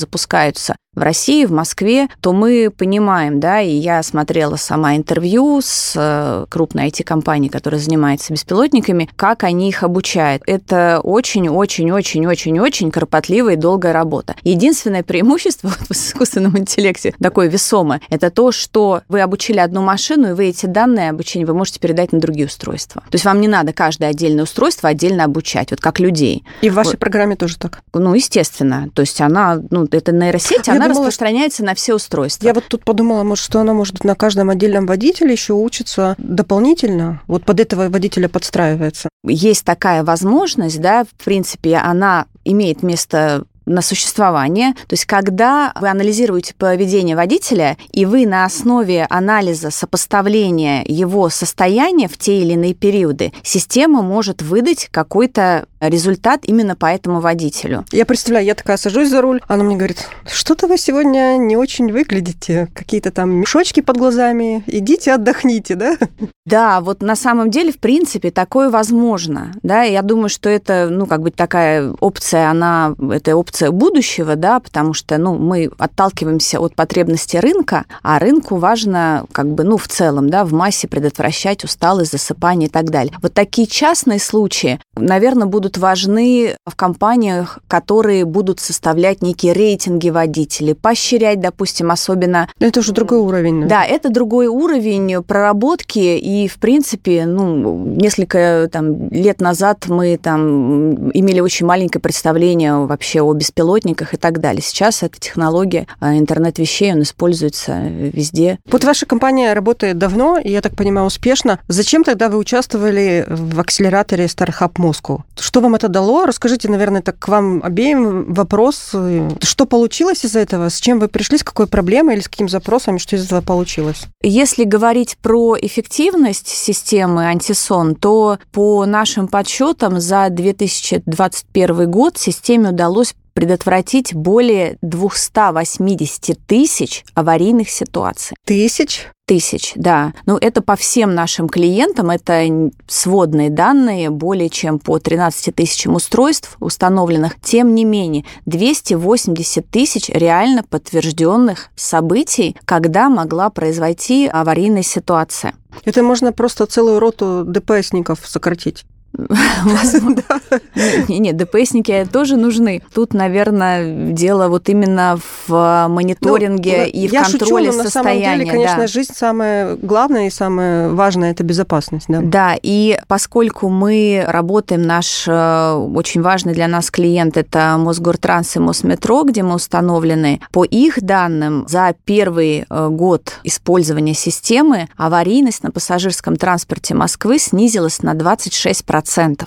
запускаются, 0.51 0.75
в 0.93 1.01
России, 1.01 1.45
в 1.45 1.53
Москве, 1.53 2.09
то 2.19 2.33
мы 2.33 2.69
понимаем, 2.69 3.39
да, 3.39 3.61
и 3.61 3.71
я 3.71 4.03
смотрела 4.03 4.57
сама 4.57 4.97
интервью 4.97 5.61
с 5.63 5.93
э, 5.95 6.45
крупной 6.49 6.89
IT-компанией, 6.89 7.49
которая 7.49 7.79
занимается 7.79 8.33
беспилотниками, 8.33 9.09
как 9.15 9.45
они 9.45 9.69
их 9.69 9.83
обучают. 9.83 10.43
Это 10.47 10.99
очень-очень-очень-очень-очень 11.01 12.91
кропотливая 12.91 13.53
и 13.53 13.55
долгая 13.55 13.93
работа. 13.93 14.35
Единственное 14.43 15.01
преимущество 15.01 15.69
в 15.89 15.91
искусственном 15.91 16.57
интеллекте, 16.57 17.15
такое 17.21 17.47
весомое, 17.47 18.01
это 18.09 18.29
то, 18.29 18.51
что 18.51 19.01
вы 19.07 19.21
обучили 19.21 19.59
одну 19.59 19.81
машину, 19.81 20.31
и 20.31 20.33
вы 20.33 20.47
эти 20.47 20.65
данные 20.65 21.11
обучения 21.11 21.45
вы 21.45 21.53
можете 21.53 21.79
передать 21.79 22.11
на 22.11 22.19
другие 22.19 22.47
устройства. 22.47 23.01
То 23.09 23.15
есть 23.15 23.23
вам 23.23 23.39
не 23.39 23.47
надо 23.47 23.71
каждое 23.71 24.09
отдельное 24.09 24.43
устройство 24.43 24.89
отдельно 24.89 25.23
обучать, 25.23 25.71
вот 25.71 25.79
как 25.79 26.01
людей. 26.01 26.43
И 26.61 26.69
в 26.69 26.73
вашей 26.73 26.91
вот. 26.91 26.99
программе 26.99 27.37
тоже 27.37 27.57
так? 27.57 27.81
Ну, 27.93 28.13
естественно. 28.13 28.89
То 28.93 29.03
есть 29.03 29.21
она, 29.21 29.61
ну, 29.69 29.87
это 29.89 30.11
нейросеть, 30.11 30.67
я 30.67 30.80
она 30.85 30.93
думала, 30.93 31.07
распространяется 31.07 31.63
на 31.63 31.75
все 31.75 31.95
устройства. 31.95 32.45
Я 32.45 32.53
вот 32.53 32.65
тут 32.67 32.83
подумала, 32.83 33.23
может, 33.23 33.43
что 33.43 33.59
она 33.59 33.73
может 33.73 34.03
на 34.03 34.15
каждом 34.15 34.49
отдельном 34.49 34.85
водителе 34.85 35.31
еще 35.31 35.53
учится 35.53 36.15
дополнительно, 36.17 37.21
вот 37.27 37.43
под 37.43 37.59
этого 37.59 37.89
водителя 37.89 38.27
подстраивается. 38.27 39.09
Есть 39.23 39.65
такая 39.65 40.03
возможность, 40.03 40.81
да, 40.81 41.03
в 41.03 41.23
принципе, 41.23 41.77
она 41.77 42.25
имеет 42.43 42.83
место 42.83 43.43
на 43.65 43.81
существование. 43.81 44.73
То 44.87 44.93
есть, 44.93 45.05
когда 45.05 45.73
вы 45.79 45.89
анализируете 45.89 46.53
поведение 46.57 47.15
водителя, 47.15 47.77
и 47.91 48.05
вы 48.05 48.25
на 48.25 48.45
основе 48.45 49.05
анализа 49.09 49.71
сопоставления 49.71 50.83
его 50.87 51.29
состояния 51.29 52.07
в 52.07 52.17
те 52.17 52.41
или 52.41 52.53
иные 52.53 52.73
периоды, 52.73 53.31
система 53.43 54.01
может 54.01 54.41
выдать 54.41 54.89
какой-то 54.91 55.65
результат 55.79 56.41
именно 56.43 56.75
по 56.75 56.85
этому 56.85 57.19
водителю. 57.21 57.85
Я 57.91 58.05
представляю, 58.05 58.45
я 58.45 58.55
такая 58.55 58.77
сажусь 58.77 59.09
за 59.09 59.21
руль, 59.21 59.41
она 59.47 59.63
мне 59.63 59.75
говорит, 59.75 60.07
что-то 60.31 60.67
вы 60.67 60.77
сегодня 60.77 61.37
не 61.37 61.57
очень 61.57 61.91
выглядите, 61.91 62.67
какие-то 62.73 63.11
там 63.11 63.31
мешочки 63.31 63.81
под 63.81 63.97
глазами, 63.97 64.63
идите 64.67 65.13
отдохните, 65.13 65.75
да? 65.75 65.97
Да, 66.45 66.81
вот 66.81 67.01
на 67.01 67.15
самом 67.15 67.49
деле, 67.49 67.71
в 67.71 67.79
принципе, 67.79 68.31
такое 68.31 68.69
возможно, 68.69 69.53
да, 69.63 69.83
я 69.83 70.01
думаю, 70.01 70.29
что 70.29 70.49
это, 70.49 70.87
ну, 70.89 71.05
как 71.05 71.21
бы 71.21 71.31
такая 71.31 71.93
опция, 71.99 72.49
она, 72.49 72.95
это 73.11 73.35
опция 73.35 73.50
будущего, 73.71 74.35
да, 74.35 74.59
потому 74.59 74.93
что, 74.93 75.17
ну, 75.17 75.37
мы 75.37 75.69
отталкиваемся 75.77 76.59
от 76.59 76.75
потребности 76.75 77.37
рынка, 77.37 77.85
а 78.03 78.19
рынку 78.19 78.57
важно, 78.57 79.25
как 79.31 79.47
бы, 79.47 79.63
ну, 79.63 79.77
в 79.77 79.87
целом, 79.87 80.29
да, 80.29 80.45
в 80.45 80.53
массе 80.53 80.87
предотвращать 80.87 81.63
усталость, 81.63 82.11
засыпание 82.11 82.67
и 82.67 82.71
так 82.71 82.89
далее. 82.89 83.13
Вот 83.21 83.33
такие 83.33 83.67
частные 83.67 84.19
случаи, 84.19 84.79
наверное, 84.95 85.47
будут 85.47 85.77
важны 85.77 86.55
в 86.65 86.75
компаниях, 86.75 87.59
которые 87.67 88.25
будут 88.25 88.59
составлять 88.59 89.21
некие 89.21 89.53
рейтинги 89.53 90.09
водителей, 90.09 90.75
поощрять, 90.75 91.39
допустим, 91.39 91.91
особенно... 91.91 92.49
Но 92.59 92.67
это 92.67 92.79
уже 92.79 92.91
другой 92.91 93.19
уровень. 93.19 93.67
Да, 93.67 93.83
это 93.85 94.09
другой 94.09 94.47
уровень 94.47 95.23
проработки, 95.23 95.99
и, 95.99 96.47
в 96.47 96.57
принципе, 96.57 97.25
ну, 97.25 97.85
несколько 97.85 98.69
там, 98.71 99.09
лет 99.09 99.41
назад 99.41 99.85
мы 99.87 100.17
там 100.17 101.09
имели 101.11 101.39
очень 101.39 101.65
маленькое 101.65 102.01
представление 102.01 102.85
вообще 102.85 103.21
о 103.21 103.33
беспилотниках 103.41 104.13
и 104.13 104.17
так 104.17 104.39
далее. 104.39 104.61
Сейчас 104.61 105.01
эта 105.01 105.19
технология, 105.19 105.87
а, 105.99 106.15
интернет 106.15 106.59
вещей, 106.59 106.93
он 106.93 107.01
используется 107.01 107.79
везде. 107.81 108.59
Вот 108.69 108.83
ваша 108.83 109.07
компания 109.07 109.53
работает 109.53 109.97
давно, 109.97 110.37
и, 110.37 110.51
я 110.51 110.61
так 110.61 110.75
понимаю, 110.75 111.07
успешно. 111.07 111.59
Зачем 111.67 112.03
тогда 112.03 112.29
вы 112.29 112.37
участвовали 112.37 113.25
в 113.27 113.59
акселераторе 113.59 114.25
Startup 114.25 114.71
Moscow? 114.73 115.21
Что 115.39 115.59
вам 115.59 115.73
это 115.73 115.87
дало? 115.87 116.25
Расскажите, 116.27 116.69
наверное, 116.69 117.01
так 117.01 117.17
к 117.17 117.27
вам 117.27 117.61
обеим 117.63 118.31
вопрос. 118.31 118.95
Что 119.41 119.65
получилось 119.65 120.23
из 120.23 120.35
этого? 120.35 120.69
С 120.69 120.79
чем 120.79 120.99
вы 120.99 121.07
пришли? 121.07 121.39
С 121.39 121.43
какой 121.43 121.65
проблемой 121.65 122.15
или 122.15 122.21
с 122.21 122.29
каким 122.29 122.47
запросом? 122.47 122.99
Что 122.99 123.15
из 123.15 123.25
этого 123.25 123.41
получилось? 123.41 124.03
Если 124.21 124.65
говорить 124.65 125.17
про 125.21 125.57
эффективность 125.59 126.47
системы 126.47 127.25
антисон, 127.25 127.95
то 127.95 128.37
по 128.51 128.85
нашим 128.85 129.27
подсчетам 129.27 129.99
за 129.99 130.29
2021 130.29 131.89
год 131.89 132.17
системе 132.19 132.69
удалось 132.69 133.15
предотвратить 133.33 134.13
более 134.13 134.77
280 134.81 136.37
тысяч 136.45 137.03
аварийных 137.13 137.69
ситуаций. 137.69 138.35
Тысяч? 138.45 139.07
Тысяч, 139.25 139.73
да. 139.75 140.13
Ну, 140.25 140.37
это 140.37 140.61
по 140.61 140.75
всем 140.75 141.15
нашим 141.15 141.47
клиентам, 141.47 142.09
это 142.09 142.45
сводные 142.87 143.49
данные, 143.49 144.09
более 144.09 144.49
чем 144.49 144.77
по 144.77 144.99
13 144.99 145.55
тысячам 145.55 145.95
устройств 145.95 146.57
установленных. 146.59 147.39
Тем 147.39 147.73
не 147.73 147.85
менее, 147.85 148.25
280 148.45 149.69
тысяч 149.69 150.09
реально 150.09 150.63
подтвержденных 150.63 151.69
событий, 151.75 152.57
когда 152.65 153.09
могла 153.09 153.49
произойти 153.49 154.27
аварийная 154.27 154.83
ситуация. 154.83 155.53
Это 155.85 156.03
можно 156.03 156.33
просто 156.33 156.65
целую 156.65 156.99
роту 156.99 157.45
ДПСников 157.45 158.19
сократить. 158.25 158.83
Нет, 161.09 161.37
ДПСники 161.37 162.07
тоже 162.11 162.37
нужны. 162.37 162.81
Тут, 162.93 163.13
наверное, 163.13 164.11
дело 164.11 164.47
вот 164.47 164.69
именно 164.69 165.19
в 165.47 165.87
мониторинге 165.89 166.83
ну, 166.85 166.85
и 166.85 167.07
в 167.07 167.11
контроле 167.11 167.71
состояния. 167.71 167.83
На 167.83 167.89
самом 167.89 168.19
деле, 168.19 168.45
конечно, 168.51 168.87
жизнь 168.87 169.13
самое 169.13 169.75
главное 169.75 170.27
и 170.27 170.29
самое 170.29 170.89
важное– 170.89 171.31
это 171.33 171.43
безопасность. 171.43 172.05
Да, 172.07 172.21
да 172.21 172.55
и 172.61 172.97
поскольку 173.07 173.69
мы 173.69 174.23
работаем, 174.25 174.81
наш 174.83 175.25
э, 175.27 175.73
очень 175.73 176.21
важный 176.21 176.53
для 176.53 176.67
нас 176.67 176.89
клиент– 176.89 177.37
это 177.37 177.75
Мосгортранс 177.77 178.55
и 178.55 178.59
Мосметро, 178.59 179.23
где 179.23 179.43
мы 179.43 179.55
установлены, 179.55 180.39
по 180.51 180.63
их 180.63 181.01
данным, 181.01 181.65
за 181.67 181.93
первый 182.05 182.65
э, 182.69 182.87
год 182.89 183.33
использования 183.43 184.13
системы 184.13 184.87
аварийность 184.95 185.63
на 185.63 185.71
пассажирском 185.71 186.37
транспорте 186.37 186.93
Москвы 186.93 187.39
снизилась 187.39 188.01
на 188.01 188.13
26%. 188.13 189.00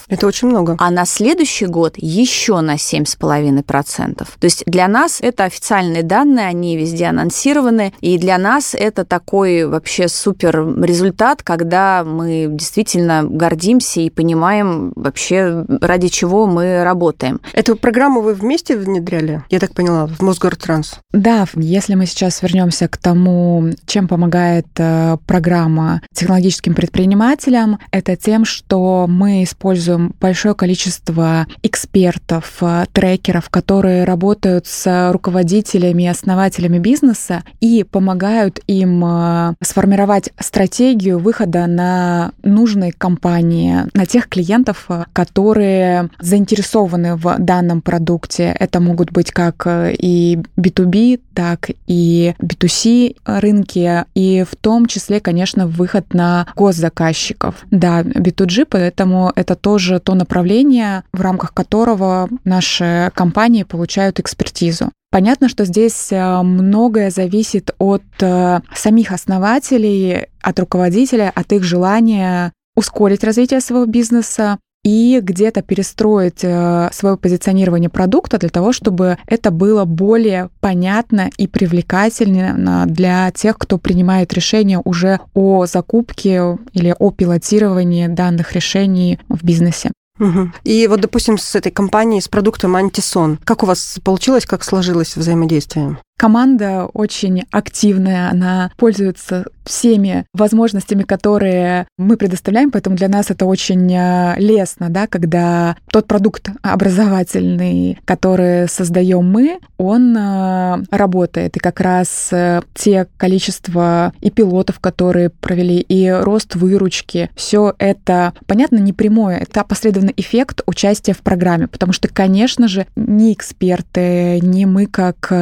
Это 0.09 0.27
очень 0.27 0.49
много. 0.49 0.77
А 0.79 0.90
на 0.90 1.05
следующий 1.05 1.67
год 1.67 1.95
еще 1.97 2.61
на 2.61 2.75
7,5%. 2.75 4.17
То 4.17 4.27
есть 4.45 4.62
для 4.67 4.88
нас 4.88 5.19
это 5.21 5.45
официальные 5.45 6.03
данные, 6.03 6.47
они 6.47 6.77
везде 6.77 7.07
анонсированы, 7.07 7.93
и 8.01 8.19
для 8.19 8.38
нас 8.38 8.75
это 8.75 9.05
такой 9.05 9.67
вообще 9.67 10.09
супер 10.09 10.83
результат, 10.83 11.43
когда 11.43 12.05
мы 12.05 12.49
действительно 12.51 13.25
гордимся 13.25 14.01
и 14.01 14.11
понимаем 14.11 14.93
вообще, 14.97 15.64
ради 15.81 16.09
чего 16.09 16.47
мы 16.47 16.85
работаем. 16.85 17.40
Эту 17.53 17.77
программу 17.77 18.21
вы 18.21 18.35
вместе 18.35 18.77
внедряли, 18.77 19.43
я 19.51 19.61
так 19.61 19.75
поняла, 19.75 20.07
в 20.07 20.21
Мосгортранс? 20.21 21.01
Да, 21.12 21.47
если 21.55 21.95
мы 21.95 22.07
сейчас 22.07 22.43
вернемся 22.43 22.88
к 22.88 22.97
тому, 22.97 23.71
чем 23.87 24.09
помогает 24.09 24.67
э, 24.79 25.17
программа 25.27 26.03
технологическим 26.12 26.75
предпринимателям, 26.75 27.79
это 27.90 28.17
тем, 28.17 28.45
что 28.45 29.07
мы 29.09 29.43
используем 29.44 30.14
большое 30.20 30.54
количество 30.54 31.46
экспертов, 31.62 32.57
э, 32.61 32.87
трекеров, 32.92 33.50
которые 33.50 34.04
работают 34.04 34.66
с 34.66 35.11
руководителями 35.12 36.04
и 36.04 36.09
основателями 36.09 36.78
бизнеса 36.78 37.42
и 37.61 37.85
помогают 37.85 38.61
им 38.66 39.04
э, 39.04 39.54
сформировать 39.62 40.30
стратегию 40.38 41.18
выхода 41.18 41.66
на 41.66 42.33
нужные 42.42 42.92
компании, 42.92 43.85
на 43.94 44.07
тех 44.07 44.28
клиентов, 44.28 44.87
э, 44.88 45.04
которые 45.12 46.11
заинтересованы 46.20 47.16
в 47.16 47.37
данном 47.38 47.80
продукте. 47.80 48.54
Это 48.59 48.80
могут 48.80 49.12
быть 49.12 49.30
как 49.30 49.66
и 49.66 50.38
B2B, 50.57 51.20
так 51.35 51.70
и 51.87 52.35
B2C 52.40 53.16
рынки, 53.24 54.04
и 54.14 54.44
в 54.48 54.57
том 54.57 54.87
числе, 54.87 55.20
конечно, 55.20 55.66
выход 55.66 56.14
на 56.14 56.46
госзаказчиков. 56.57 57.57
Да, 57.70 58.02
B2G, 58.02 58.66
поэтому 58.68 59.33
это 59.35 59.55
тоже 59.55 60.01
то 60.01 60.14
направление, 60.14 61.05
в 61.12 61.20
рамках 61.20 61.53
которого 61.53 62.29
наши 62.44 63.11
компании 63.14 63.62
получают 63.62 64.20
экспертизу. 64.20 64.90
Понятно, 65.11 65.49
что 65.49 65.64
здесь 65.64 66.11
э, 66.11 66.42
многое 66.42 67.11
зависит 67.11 67.73
от 67.79 68.03
э, 68.20 68.61
самих 68.75 69.12
основателей, 69.12 70.27
от 70.42 70.59
руководителя, 70.59 71.31
от 71.33 71.53
их 71.53 71.62
желания 71.62 72.53
ускорить 72.75 73.23
развитие 73.23 73.61
своего 73.61 73.87
бизнеса, 73.87 74.59
и 74.85 75.20
где-то 75.20 75.62
перестроить 75.62 76.44
э, 76.44 76.90
свое 76.92 77.16
позиционирование 77.16 77.90
продукта 77.90 78.38
для 78.38 78.51
того, 78.51 78.73
чтобы 78.73 79.18
это 79.27 79.51
было 79.51 79.85
более 79.85 80.51
понятно 80.61 81.31
и 81.38 81.49
привлекательно 81.49 82.85
для 82.87 83.31
тех, 83.33 83.59
кто 83.59 83.79
принимает 83.79 84.33
решение 84.35 84.81
уже 84.85 85.20
о 85.33 85.66
закупке 85.66 86.59
или 86.73 86.94
о 86.99 87.11
пилотировании 87.11 88.07
данных 88.07 88.53
решений 88.53 89.18
в 89.29 89.44
бизнесе. 89.44 89.90
Угу. 90.20 90.53
И 90.62 90.87
вот, 90.87 91.01
допустим, 91.01 91.38
с 91.38 91.55
этой 91.55 91.73
компанией, 91.73 92.20
с 92.20 92.29
продуктом 92.29 92.77
Антисон, 92.77 93.38
как 93.44 93.62
у 93.62 93.66
вас 93.66 93.99
получилось, 94.05 94.47
как 94.47 94.62
сложилось 94.62 95.16
взаимодействие? 95.16 95.99
Команда 96.16 96.87
очень 96.92 97.44
активная, 97.50 98.31
она 98.31 98.70
пользуется 98.77 99.44
всеми 99.64 100.27
возможностями, 100.33 101.03
которые 101.03 101.87
мы 101.96 102.16
предоставляем, 102.16 102.70
поэтому 102.70 102.96
для 102.96 103.09
нас 103.09 103.31
это 103.31 103.46
очень 103.46 103.92
э, 103.92 104.35
лестно, 104.38 104.90
да, 104.90 105.07
когда 105.07 105.77
тот 105.90 106.07
продукт 106.07 106.50
образовательный, 106.62 107.98
который 108.05 108.68
создаем 108.68 109.31
мы, 109.31 109.59
он 109.79 110.16
э, 110.16 110.83
работает. 110.90 111.57
И 111.57 111.61
как 111.61 111.81
раз 111.81 112.29
э, 112.31 112.61
те 112.74 113.07
количество 113.16 114.12
и 114.20 114.31
пилотов, 114.31 114.81
которые 114.81 115.31
провели, 115.31 115.81
и 115.81 116.11
рост 116.11 116.55
выручки, 116.57 117.31
все 117.35 117.74
это, 117.79 118.35
понятно, 118.46 118.77
не 118.77 118.92
прямое, 118.92 119.38
это 119.38 119.62
опосредованный 119.62 120.14
эффект 120.16 120.62
участия 120.66 121.14
в 121.14 121.20
программе, 121.20 121.68
потому 121.68 121.92
что, 121.92 122.09
конечно 122.09 122.68
же, 122.68 122.87
ни 122.96 123.33
эксперты, 123.33 124.40
ни 124.40 124.64
мы 124.66 124.87
как 124.87 125.33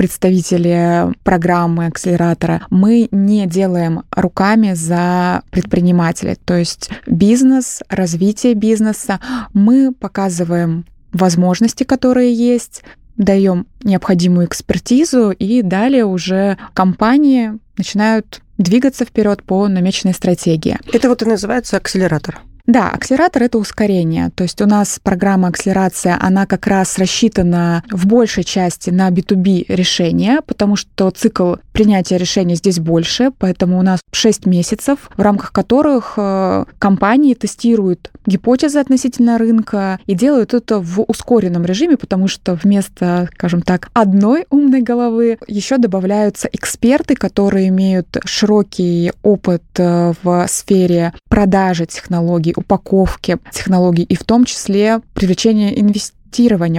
представители 0.00 1.12
программы 1.24 1.84
акселератора, 1.84 2.62
мы 2.70 3.08
не 3.10 3.46
делаем 3.46 4.04
руками 4.12 4.72
за 4.72 5.42
предпринимателей. 5.50 6.38
То 6.42 6.56
есть 6.56 6.88
бизнес, 7.06 7.82
развитие 7.90 8.54
бизнеса, 8.54 9.20
мы 9.52 9.92
показываем 9.92 10.86
возможности, 11.12 11.84
которые 11.84 12.32
есть, 12.32 12.82
даем 13.18 13.66
необходимую 13.84 14.46
экспертизу, 14.46 15.32
и 15.32 15.60
далее 15.60 16.06
уже 16.06 16.56
компании 16.72 17.58
начинают 17.76 18.40
двигаться 18.56 19.04
вперед 19.04 19.42
по 19.42 19.68
намеченной 19.68 20.14
стратегии. 20.14 20.78
Это 20.94 21.10
вот 21.10 21.20
и 21.20 21.26
называется 21.26 21.76
акселератор. 21.76 22.40
Да, 22.70 22.88
акселератор— 22.88 23.42
это 23.44 23.58
ускорение. 23.58 24.30
То 24.32 24.44
есть 24.44 24.60
у 24.62 24.66
нас 24.66 25.00
программа 25.02 25.48
акселерация, 25.48 26.16
она 26.20 26.46
как 26.46 26.68
раз 26.68 26.98
рассчитана 26.98 27.82
в 27.90 28.06
большей 28.06 28.44
части 28.44 28.90
на 28.90 29.10
B2B 29.10 29.64
решения, 29.66 30.40
потому 30.46 30.76
что 30.76 31.10
цикл 31.10 31.56
принятия 31.72 32.16
решений 32.16 32.54
здесь 32.54 32.78
больше, 32.78 33.32
поэтому 33.36 33.76
у 33.76 33.82
нас 33.82 33.98
6 34.12 34.46
месяцев, 34.46 35.10
в 35.16 35.20
рамках 35.20 35.50
которых 35.50 36.14
э, 36.16 36.64
компании 36.78 37.34
тестируют 37.34 38.12
гипотезы 38.24 38.78
относительно 38.78 39.36
рынка 39.36 39.98
и 40.06 40.14
делают 40.14 40.54
это 40.54 40.78
в 40.78 41.00
ускоренном 41.00 41.64
режиме, 41.64 41.96
потому 41.96 42.28
что 42.28 42.54
вместо, 42.54 43.28
скажем 43.34 43.62
так, 43.62 43.88
одной 43.94 44.46
умной 44.48 44.82
головы 44.82 45.38
еще 45.48 45.78
добавляются 45.78 46.48
эксперты, 46.52 47.16
которые 47.16 47.68
имеют 47.68 48.16
широкий 48.24 49.10
опыт 49.24 49.64
э, 49.78 50.12
в 50.22 50.46
сфере 50.46 51.14
продажи 51.28 51.86
технологий, 51.86 52.54
упаковки 52.60 53.38
технологий 53.50 54.04
и 54.04 54.14
в 54.14 54.24
том 54.24 54.44
числе 54.44 55.00
привлечение 55.14 55.78
инвестиций 55.80 56.14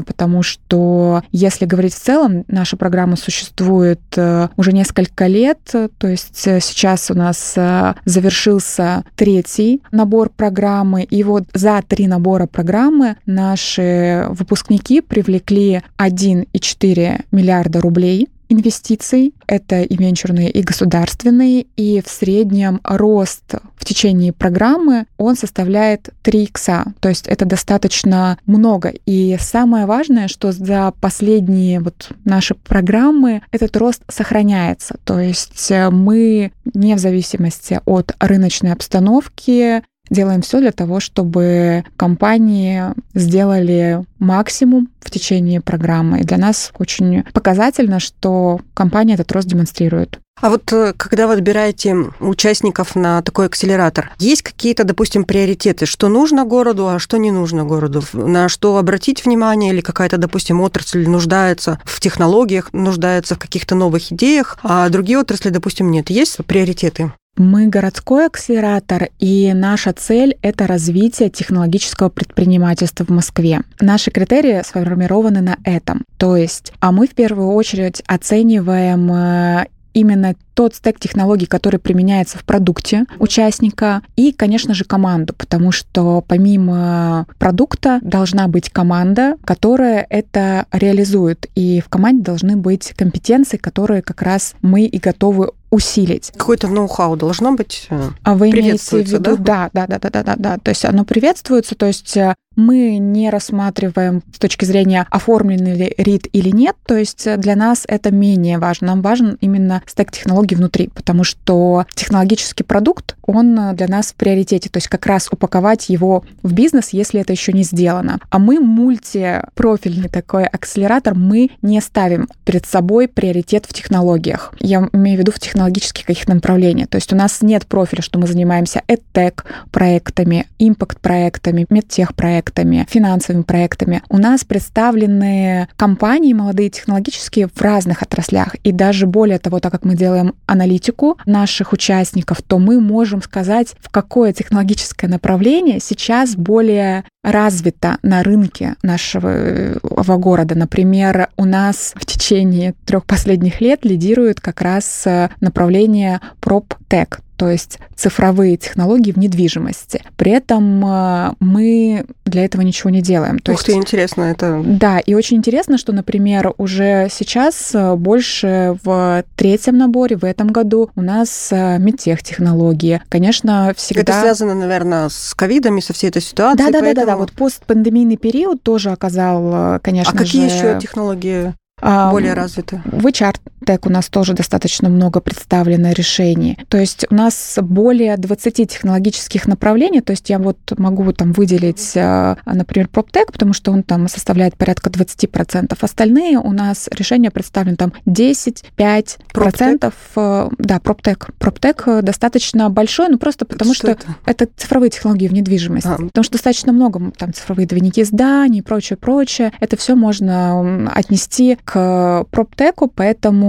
потому 0.06 0.44
что, 0.44 1.24
если 1.32 1.65
говорить 1.65 1.94
в 1.94 2.00
целом, 2.00 2.46
наша 2.48 2.78
программа 2.78 3.15
существует 3.15 4.00
э, 4.15 4.48
уже 4.56 4.72
несколько 4.72 5.28
лет, 5.28 5.60
то 5.63 6.08
есть 6.08 6.48
э, 6.48 6.60
сейчас 6.62 7.12
у 7.12 7.15
нас 7.15 7.54
э, 7.58 7.94
завершился 8.06 9.04
третий 9.15 9.82
набор 9.91 10.30
программы, 10.30 11.04
и 11.04 11.24
вот 11.24 11.44
за 11.54 11.82
три 11.88 12.08
набора 12.08 12.48
программы 12.48 13.17
наши 13.26 14.26
выпускники 14.30 15.02
привлекли 15.02 15.82
1,4 15.98 17.26
миллиарда 17.32 17.82
рублей 17.82 18.30
инвестиций. 18.52 19.34
Это 19.48 19.82
и 19.82 19.98
венчурные, 19.98 20.50
и 20.50 20.62
государственные. 20.62 21.68
И 21.76 22.02
в 22.06 22.10
среднем 22.10 22.82
рост 22.84 23.56
в 23.76 23.86
течение 23.86 24.34
программы, 24.34 25.06
он 25.18 25.36
составляет 25.36 26.10
3 26.22 26.44
икса. 26.44 26.94
То 27.00 27.10
есть 27.10 27.28
это 27.28 27.46
достаточно 27.46 28.38
много. 28.46 28.94
И 29.06 29.38
самое 29.40 29.86
важное, 29.86 30.28
что 30.28 30.52
за 30.52 30.94
последние 31.00 31.80
вот 31.80 32.10
наши 32.26 32.54
программы 32.54 33.42
этот 33.52 33.76
рост 33.78 34.04
сохраняется. 34.08 34.98
То 35.04 35.20
есть 35.20 35.72
э, 35.72 35.90
мы 35.90 36.52
не 36.74 36.96
в 36.96 37.00
зависимости 37.00 37.80
от 37.86 38.16
рыночной 38.20 38.74
обстановки 38.74 39.84
делаем 40.12 40.41
все 40.41 40.60
для 40.60 40.71
того, 40.71 41.00
чтобы 41.00 41.84
компании 41.97 42.84
сделали 43.15 44.06
максимум 44.19 44.89
в 45.00 45.10
течение 45.10 45.62
программы. 45.62 46.19
И 46.19 46.24
для 46.24 46.38
нас 46.38 46.71
очень 46.78 47.24
показательно, 47.34 48.00
что 48.00 48.60
компания 48.76 49.15
этот 49.15 49.32
рост 49.32 49.47
демонстрирует. 49.47 50.19
А 50.39 50.50
вот 50.50 50.71
э, 50.74 50.93
когда 50.97 51.28
вы 51.28 51.34
отбираете 51.34 51.95
участников 52.19 52.95
на 52.95 53.21
такой 53.21 53.45
акселератор, 53.45 54.12
есть 54.17 54.41
какие-то, 54.41 54.84
допустим, 54.84 55.24
приоритеты, 55.24 55.86
что 55.86 56.08
нужно 56.08 56.45
городу, 56.45 56.88
а 56.88 57.00
что 57.00 57.17
не 57.17 57.32
нужно 57.32 57.63
городу? 57.63 58.02
На 58.13 58.50
что 58.50 58.78
обратить 58.78 59.24
внимание 59.24 59.71
или 59.71 59.82
какая-то, 59.82 60.17
допустим, 60.17 60.62
отрасль 60.62 61.08
нуждается 61.08 61.80
в 61.86 62.00
технологиях, 62.00 62.74
нуждается 62.74 63.36
в 63.36 63.39
каких-то 63.39 63.76
новых 63.76 64.12
идеях, 64.12 64.58
а 64.63 64.89
другие 64.89 65.19
отрасли, 65.19 65.50
допустим, 65.50 65.91
нет. 65.91 66.10
Есть 66.10 66.38
приоритеты? 66.45 67.12
Мы 67.38 67.67
городской 67.67 68.26
акселератор, 68.26 69.10
и 69.20 69.54
наша 69.54 69.94
цель— 69.94 70.38
это 70.41 70.67
развитие 70.67 71.30
технологического 71.30 72.10
предпринимательства 72.10 73.06
в 73.06 73.10
Москве. 73.10 73.62
Наши 73.80 74.12
критерии 74.12 74.62
сформированы 74.63 75.41
на 75.41 75.58
этом. 75.63 76.04
То 76.17 76.36
есть, 76.36 76.74
а 76.80 76.91
мы 76.91 77.08
в 77.08 77.15
первую 77.15 77.54
очередь 77.54 78.04
оцениваем 78.06 79.12
э, 79.12 79.65
именно 79.94 80.36
тот 80.54 80.76
стек 80.76 81.00
технологий, 81.00 81.46
который 81.46 81.80
применяется 81.80 82.38
в 82.38 82.44
продукте 82.44 83.06
участника, 83.20 84.02
и, 84.16 84.32
конечно 84.32 84.74
же, 84.74 84.84
команду, 84.84 85.34
потому 85.38 85.72
что 85.72 86.24
помимо 86.28 87.26
продукта 87.40 88.00
должна 88.02 88.48
быть 88.48 88.70
команда, 88.70 89.36
которая 89.46 90.06
это 90.10 90.66
реализует, 90.72 91.48
и 91.56 91.82
в 91.82 91.90
команде 91.90 92.24
должны 92.24 92.56
быть 92.56 92.94
компетенции, 92.96 93.58
которые 93.58 94.02
как 94.02 94.22
раз 94.22 94.54
мы 94.62 94.86
и 94.86 95.00
готовы 95.00 95.52
усилить. 95.72 96.32
Какое-то 96.36 96.68
ноу-хау 96.68 97.16
должно 97.16 97.54
быть. 97.54 97.88
Э, 97.90 98.10
а 98.24 98.36
вы 98.36 98.50
имеете 98.50 98.78
в 98.78 99.08
виду, 99.08 99.38
да? 99.38 99.70
да, 99.74 99.88
да, 99.88 100.00
да, 100.00 100.10
да, 100.10 100.24
да, 100.24 100.36
да. 100.38 100.58
То 100.58 100.70
есть 100.70 100.84
оно 100.84 101.06
приветствуется, 101.06 101.76
то 101.76 101.86
есть 101.86 102.18
э, 102.18 102.36
мы 102.58 102.98
не 102.98 103.30
рассматриваем 103.30 104.22
с 104.36 104.38
точки 104.38 104.66
зрения 104.66 105.08
оформленный 105.10 105.74
ли 105.76 105.94
рит 105.98 106.28
или 106.34 106.50
нет, 106.50 106.76
то 106.86 106.98
есть 106.98 107.26
э, 107.26 107.38
для 107.38 107.56
нас 107.56 107.86
это 107.88 108.12
менее 108.12 108.60
важно. 108.60 108.88
Нам 108.88 109.02
важен 109.02 109.38
именно 109.40 109.82
стек 109.86 110.12
технологий 110.12 110.41
внутри, 110.50 110.90
потому 110.94 111.24
что 111.24 111.86
технологический 111.96 112.64
продукт, 112.64 113.16
он 113.24 113.76
для 113.76 113.88
нас 113.88 114.08
в 114.08 114.16
приоритете, 114.16 114.70
то 114.70 114.78
есть 114.78 114.88
как 114.88 115.06
раз 115.06 115.28
упаковать 115.32 115.90
его 115.90 116.24
в 116.44 116.54
бизнес, 116.54 116.90
если 116.90 117.22
это 117.22 117.32
еще 117.32 117.54
не 117.54 117.64
сделано. 117.64 118.20
А 118.30 118.40
мы 118.40 118.60
мультипрофильный 118.60 120.10
такой 120.10 120.46
акселератор, 120.46 121.16
мы 121.16 121.52
не 121.62 121.80
ставим 121.82 122.28
перед 122.46 122.66
собой 122.66 123.08
приоритет 123.08 123.66
в 123.68 123.74
технологиях. 123.74 124.54
Я 124.60 124.90
имею 124.94 125.18
в 125.18 125.20
виду 125.22 125.32
в 125.32 125.40
технологических 125.40 126.06
каких-то 126.06 126.34
направлениях. 126.34 126.90
То 126.90 126.96
есть 126.96 127.14
у 127.14 127.16
нас 127.16 127.42
нет 127.42 127.66
профиля, 127.66 128.02
что 128.02 128.20
мы 128.20 128.28
занимаемся 128.28 128.82
EdTech 128.88 129.44
проектами, 129.72 130.48
импакт 130.60 131.00
проектами, 131.00 131.66
медтех 131.70 132.16
проектами, 132.16 132.86
финансовыми 132.90 133.44
проектами. 133.44 134.02
У 134.10 134.18
нас 134.18 134.44
представлены 134.44 135.68
компании 135.76 136.34
молодые 136.34 136.70
технологические 136.70 137.48
в 137.48 137.62
разных 137.62 138.02
отраслях. 138.02 138.56
И 138.64 138.72
даже 138.72 139.08
более 139.08 139.40
того, 139.40 139.60
так 139.60 139.72
как 139.72 139.86
мы 139.86 139.96
делаем 139.96 140.31
аналитику 140.46 141.17
наших 141.26 141.74
участников, 141.74 142.41
то 142.41 142.60
мы 142.60 142.80
можем 142.80 143.22
сказать, 143.22 143.76
в 143.80 143.89
какое 143.89 144.34
технологическое 144.34 145.10
направление 145.10 145.80
сейчас 145.80 146.36
более 146.36 147.04
развито 147.24 147.98
на 148.02 148.24
рынке 148.24 148.76
нашего 148.82 149.30
э, 149.30 149.78
города. 150.17 150.56
Например, 150.56 151.30
у 151.38 151.46
нас 151.46 151.94
в 151.96 152.06
течение 152.06 152.74
трех 152.86 153.06
последних 153.06 153.62
лет 153.62 153.86
лидирует 153.86 154.41
как 154.41 154.62
раз 154.62 155.06
э, 155.06 155.30
направление 155.39 156.20
PropTech, 156.41 157.20
то 157.42 157.50
есть 157.50 157.80
цифровые 157.96 158.56
технологии 158.56 159.12
в 159.12 159.18
недвижимости. 159.18 160.04
При 160.16 160.32
этом 160.32 160.86
э, 160.86 161.34
мы 161.40 162.06
для 162.24 162.46
этого 162.46 162.62
ничего 162.62 162.92
не 162.92 163.02
делаем. 163.02 163.40
То 163.40 163.54
Ух 163.54 163.58
есть, 163.58 163.66
ты, 163.66 163.72
интересно 163.72 164.26
это. 164.26 164.62
Да, 164.64 165.00
и 165.00 165.16
очень 165.16 165.38
интересно, 165.38 165.80
что, 165.80 165.92
например, 165.92 166.54
уже 166.60 167.08
сейчас 167.10 167.74
э, 167.74 167.96
больше 167.96 168.78
в 168.84 169.24
третьем 169.36 169.80
наборе 169.80 170.18
в 170.18 170.24
этом 170.24 170.50
году 170.50 170.92
у 170.96 171.02
нас 171.02 171.48
э, 171.52 171.80
медтех 171.80 172.22
технологии. 172.22 173.02
Конечно, 173.10 173.74
всегда... 173.76 174.02
Это 174.02 174.22
связано, 174.22 174.54
наверное, 174.54 175.10
с 175.10 175.34
ковидом 175.34 175.80
и 175.80 175.82
со 175.82 175.94
всей 175.94 176.10
этой 176.12 176.22
ситуацией. 176.22 176.68
Да, 176.68 176.72
да, 176.72 176.80
поэтому... 176.82 177.08
да. 177.08 177.18
Вот 177.18 177.32
постпандемийный 177.32 178.18
период 178.18 178.62
тоже 178.62 178.92
оказал, 178.92 179.80
конечно 179.80 180.12
же. 180.12 180.16
А 180.16 180.24
какие 180.24 180.48
же... 180.48 180.56
еще 180.56 180.80
технологии? 180.80 181.56
более 181.82 182.36
развиты. 182.36 182.84
В 182.86 183.08
HR 183.08 183.38
Tech 183.65 183.80
у 183.84 183.89
нас 183.89 184.08
тоже 184.10 184.34
достаточно 184.34 184.89
много 184.89 185.19
представлено 185.19 185.91
решений. 185.91 186.58
То 186.69 186.78
есть 186.78 187.06
у 187.10 187.15
нас 187.15 187.58
более 187.62 188.17
20 188.17 188.69
технологических 188.69 189.47
направлений. 189.47 190.02
То 190.02 190.12
есть 190.12 190.30
я 190.30 190.39
вот 190.39 190.58
могу 190.78 191.12
там 191.13 191.32
выделить, 191.34 191.91
э, 191.95 192.36
например, 192.45 192.89
PropTech, 192.91 193.32
потому 193.32 193.54
что 193.54 193.71
он 193.71 193.84
там 193.84 194.08
составляет 194.08 194.56
порядка 194.56 194.89
20%. 194.89 195.76
Остальные 195.80 196.38
у 196.38 196.52
нас 196.52 196.88
решения 196.91 197.32
представлены 197.32 197.78
там 197.78 197.93
10-5%. 198.06 199.17
PropTech? 199.34 199.93
Э, 200.15 200.50
да, 200.58 200.78
PropTech. 200.78 201.30
PropTech 201.39 202.02
достаточно 202.02 202.69
большой, 202.69 203.10
ну 203.10 203.17
просто 203.17 203.45
потому 203.45 203.74
что, 203.74 203.88
что 203.88 203.91
это? 203.91 204.15
это 204.26 204.47
цифровые 204.56 204.89
технологии 204.89 205.28
в 205.28 205.34
недвижимости. 205.34 205.88
А. 205.88 205.97
Потому 205.97 206.24
что 206.24 206.34
достаточно 206.34 206.71
много 206.71 207.12
там 207.17 207.34
цифровые 207.34 207.67
двойники 207.67 208.04
зданий 208.04 208.60
и 208.60 208.62
прочее, 208.62 208.97
прочее. 208.97 209.52
Это 209.60 209.78
все 209.78 209.95
можно 209.95 210.89
отнести 210.93 211.58
к 211.63 211.71
к 211.71 212.26
проптеку, 212.32 212.88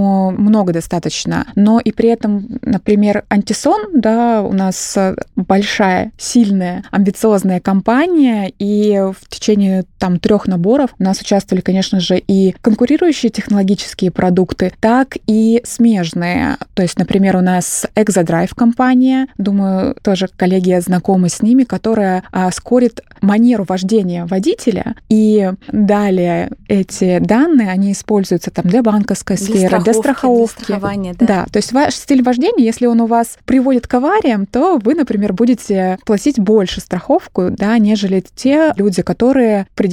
много 0.03 0.73
достаточно. 0.73 1.47
Но 1.55 1.81
и 1.81 1.93
при 1.93 2.09
этом, 2.09 2.47
например, 2.62 3.25
антисон, 3.29 3.88
да, 3.95 4.43
у 4.43 4.53
нас 4.53 4.97
большая, 5.37 6.12
сильная, 6.17 6.85
амбициозная 6.91 7.61
компания, 7.61 8.53
и 8.59 8.99
в 8.99 9.29
течение 9.29 9.85
там 10.03 10.19
трех 10.19 10.49
наборов 10.49 10.91
у 10.99 11.05
нас 11.05 11.21
участвовали, 11.21 11.62
конечно 11.62 12.01
же, 12.01 12.19
и 12.19 12.57
конкурирующие 12.61 13.31
технологические 13.31 14.11
продукты, 14.11 14.73
так 14.81 15.17
и 15.29 15.62
смежные. 15.65 16.57
То 16.75 16.83
есть, 16.83 16.99
например, 16.99 17.37
у 17.37 17.41
нас 17.41 17.87
Exodrive 17.95 18.51
компания, 18.53 19.29
думаю, 19.38 19.95
тоже 20.03 20.29
коллеги 20.37 20.77
знакомы 20.81 21.29
с 21.29 21.41
ними, 21.41 21.62
которая 21.62 22.25
а, 22.33 22.51
скорит 22.51 23.01
манеру 23.21 23.65
вождения 23.69 24.27
водителя, 24.27 24.97
и 25.09 25.53
далее 25.71 26.51
эти 26.67 27.21
данные, 27.21 27.71
они 27.71 27.93
используются 27.93 28.51
там 28.51 28.65
для 28.65 28.83
банковской 28.83 29.37
для 29.37 29.47
сферы, 29.47 29.67
страховки, 29.69 29.85
для 29.85 29.95
страховки. 29.95 30.57
Для 30.57 30.65
страхования, 30.65 31.15
да. 31.17 31.27
да. 31.27 31.47
То 31.53 31.59
есть 31.59 31.71
ваш 31.71 31.95
стиль 31.95 32.25
вождения, 32.25 32.65
если 32.65 32.87
он 32.87 33.01
у 33.01 33.07
вас 33.07 33.38
приводит 33.45 33.87
к 33.87 33.95
авариям, 33.95 34.47
то 34.47 34.81
вы, 34.83 34.97
например, 34.97 35.33
будете 35.33 35.97
платить 36.05 36.41
больше 36.41 36.81
страховку, 36.81 37.51
да, 37.51 37.79
нежели 37.79 38.25
те 38.35 38.73
люди, 38.75 39.03
которые 39.03 39.69
придерживаются 39.77 39.92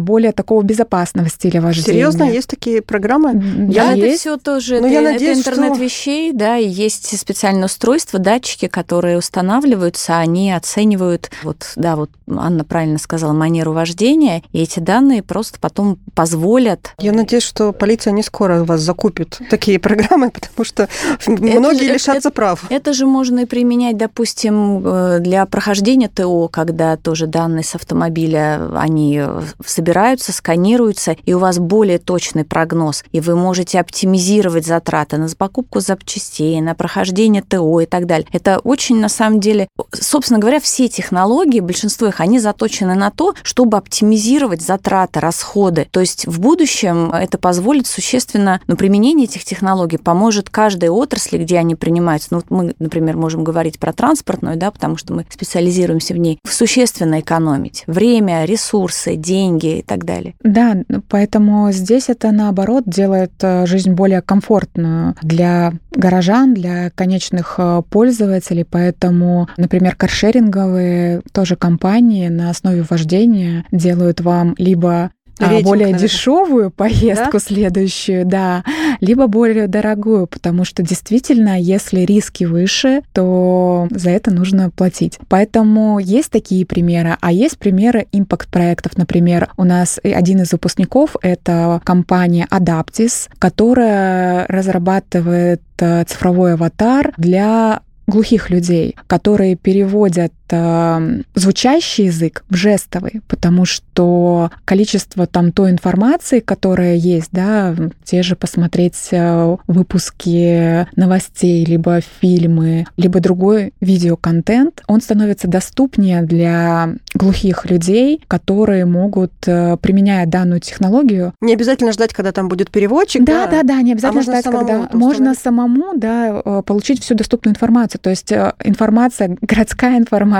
более 0.00 0.32
такого 0.32 0.62
безопасного 0.62 1.28
стиля 1.28 1.60
вождения. 1.60 1.92
Серьезно, 1.92 2.24
есть 2.24 2.48
такие 2.48 2.82
программы? 2.82 3.34
Да, 3.34 3.92
я 3.92 4.08
это 4.08 4.18
все 4.18 4.36
тоже. 4.36 4.76
Но 4.76 4.82
ну, 4.82 4.86
это, 4.86 4.94
я 4.94 5.12
надеюсь, 5.12 5.38
это 5.40 5.50
интернет 5.50 5.74
что... 5.74 5.84
вещей, 5.84 6.32
да, 6.32 6.56
и 6.56 6.68
есть 6.68 7.18
специальное 7.18 7.66
устройство, 7.66 8.18
датчики, 8.18 8.68
которые 8.68 9.18
устанавливаются, 9.18 10.18
они 10.18 10.52
оценивают, 10.52 11.30
вот, 11.42 11.72
да, 11.76 11.96
вот 11.96 12.10
Анна 12.28 12.64
правильно 12.64 12.98
сказала, 12.98 13.32
манеру 13.32 13.72
вождения, 13.72 14.42
и 14.52 14.62
эти 14.62 14.80
данные 14.80 15.22
просто 15.22 15.58
потом 15.60 15.98
позволят... 16.14 16.94
Я 16.98 17.12
надеюсь, 17.12 17.44
что 17.44 17.72
полиция 17.72 18.12
не 18.12 18.22
скоро 18.22 18.64
вас 18.64 18.80
закупит 18.80 19.38
такие 19.50 19.78
программы, 19.78 20.30
потому 20.34 20.64
что 20.64 20.88
многие 21.26 21.86
же, 21.86 21.92
лишатся 21.94 22.28
это, 22.28 22.30
прав. 22.30 22.64
Это 22.70 22.92
же 22.92 23.06
можно 23.06 23.40
и 23.40 23.44
применять, 23.44 23.96
допустим, 23.96 24.86
э, 24.86 25.18
для 25.20 25.46
прохождения 25.46 26.08
ТО, 26.08 26.48
когда 26.48 26.96
тоже 26.96 27.26
данные 27.26 27.64
с 27.64 27.74
автомобиля, 27.74 28.70
они 28.76 29.22
собираются, 29.64 30.32
сканируются, 30.32 31.16
и 31.24 31.34
у 31.34 31.38
вас 31.38 31.58
более 31.58 31.98
точный 31.98 32.44
прогноз, 32.44 33.04
и 33.12 33.20
вы 33.20 33.36
можете 33.36 33.80
оптимизировать 33.80 34.66
затраты 34.66 35.16
на 35.16 35.28
покупку 35.36 35.80
запчастей, 35.80 36.60
на 36.60 36.74
прохождение 36.74 37.42
ТО 37.42 37.80
и 37.80 37.86
так 37.86 38.06
далее. 38.06 38.26
Это 38.32 38.58
очень, 38.58 38.98
на 39.00 39.08
самом 39.08 39.40
деле, 39.40 39.68
собственно 39.92 40.38
говоря, 40.38 40.60
все 40.60 40.88
технологии, 40.88 41.60
большинство 41.60 42.08
их, 42.08 42.20
они 42.20 42.38
заточены 42.38 42.94
на 42.94 43.10
то, 43.10 43.34
чтобы 43.42 43.76
оптимизировать 43.76 44.62
затраты, 44.62 45.20
расходы. 45.20 45.86
То 45.90 46.00
есть 46.00 46.26
в 46.26 46.40
будущем 46.40 47.10
это 47.12 47.38
позволит 47.38 47.86
существенно, 47.86 48.60
ну, 48.66 48.76
применение 48.76 49.26
этих 49.26 49.44
технологий 49.44 49.98
поможет 49.98 50.50
каждой 50.50 50.88
отрасли, 50.88 51.38
где 51.38 51.58
они 51.58 51.74
принимаются. 51.74 52.28
Ну, 52.30 52.38
вот 52.38 52.50
мы, 52.50 52.74
например, 52.78 53.16
можем 53.16 53.44
говорить 53.44 53.78
про 53.78 53.92
транспортную, 53.92 54.56
да, 54.56 54.70
потому 54.70 54.96
что 54.96 55.12
мы 55.12 55.26
специализируемся 55.30 56.14
в 56.14 56.18
ней, 56.18 56.38
существенно 56.46 57.20
экономить 57.20 57.84
время, 57.86 58.44
ресурсы, 58.44 59.14
деньги 59.28 59.78
и 59.78 59.82
так 59.82 60.04
далее. 60.04 60.34
Да, 60.42 60.76
поэтому 61.08 61.70
здесь 61.72 62.08
это, 62.08 62.32
наоборот, 62.32 62.84
делает 62.86 63.32
э, 63.42 63.66
жизнь 63.66 63.92
более 63.92 64.22
комфортную 64.22 65.14
для 65.22 65.74
горожан, 65.94 66.54
для 66.54 66.90
конечных 66.90 67.56
э, 67.58 67.82
пользователей. 67.90 68.64
Поэтому, 68.64 69.48
например, 69.56 69.94
каршеринговые 69.96 71.22
тоже 71.32 71.56
компании 71.56 72.28
на 72.28 72.50
основе 72.50 72.84
вождения 72.88 73.64
делают 73.72 74.20
вам 74.20 74.54
либо 74.58 75.10
а, 75.38 75.48
Рейтинг, 75.48 75.66
более 75.66 75.86
наверное. 75.86 76.08
дешевую 76.08 76.70
поездку 76.70 77.32
да? 77.32 77.38
следующую, 77.38 78.26
да, 78.26 78.64
либо 79.00 79.26
более 79.26 79.66
дорогую, 79.66 80.26
потому 80.26 80.64
что 80.64 80.82
действительно, 80.82 81.60
если 81.60 82.00
риски 82.00 82.44
выше, 82.44 83.02
то 83.12 83.88
за 83.90 84.10
это 84.10 84.30
нужно 84.30 84.70
платить. 84.70 85.18
Поэтому 85.28 85.98
есть 85.98 86.30
такие 86.30 86.66
примеры, 86.66 87.16
а 87.20 87.32
есть 87.32 87.58
примеры 87.58 88.06
импакт-проектов. 88.12 88.96
Например, 88.96 89.50
у 89.56 89.64
нас 89.64 89.98
один 90.02 90.42
из 90.42 90.52
выпускников— 90.52 91.16
это 91.22 91.80
компания 91.84 92.46
Adaptis, 92.50 93.28
которая 93.38 94.46
разрабатывает 94.48 95.62
э, 95.78 96.04
цифровой 96.04 96.54
аватар 96.54 97.12
для 97.16 97.80
глухих 98.08 98.50
людей, 98.50 98.96
которые 99.06 99.54
переводят 99.54 100.32
э, 100.50 101.22
звучащий 101.34 102.06
язык 102.06 102.44
в 102.48 102.56
жестовый, 102.56 103.20
потому 103.28 103.64
что 103.64 104.50
количество 104.64 105.26
там 105.26 105.52
той 105.52 105.70
информации, 105.70 106.40
которая 106.40 106.94
есть, 106.96 107.30
да, 107.32 107.74
те 108.04 108.22
же 108.22 108.36
посмотреть 108.36 109.08
э, 109.10 109.56
выпуски 109.66 110.86
новостей, 110.96 111.64
либо 111.64 112.00
фильмы, 112.20 112.86
либо 112.96 113.20
другой 113.20 113.72
видеоконтент, 113.80 114.82
он 114.86 115.00
становится 115.00 115.48
доступнее 115.48 116.22
для 116.22 116.94
глухих 117.14 117.68
людей, 117.70 118.22
которые 118.28 118.84
могут, 118.84 119.32
э, 119.46 119.76
применяя 119.80 120.26
данную 120.26 120.60
технологию... 120.60 121.34
Не 121.40 121.52
обязательно 121.54 121.92
ждать, 121.92 122.12
когда 122.12 122.32
там 122.32 122.48
будет 122.48 122.70
переводчик. 122.70 123.24
Да, 123.24 123.46
да, 123.46 123.62
да, 123.62 123.74
да 123.74 123.82
не 123.82 123.92
обязательно 123.92 124.20
а 124.20 124.24
ждать, 124.24 124.44
когда... 124.44 124.88
Можно 124.92 125.34
самому, 125.34 125.96
да, 125.96 126.42
э, 126.44 126.62
получить 126.64 127.02
всю 127.02 127.14
доступную 127.14 127.54
информацию. 127.54 128.00
То 128.00 128.10
есть 128.10 128.32
информация, 128.32 129.36
городская 129.42 129.98
информация, 129.98 130.37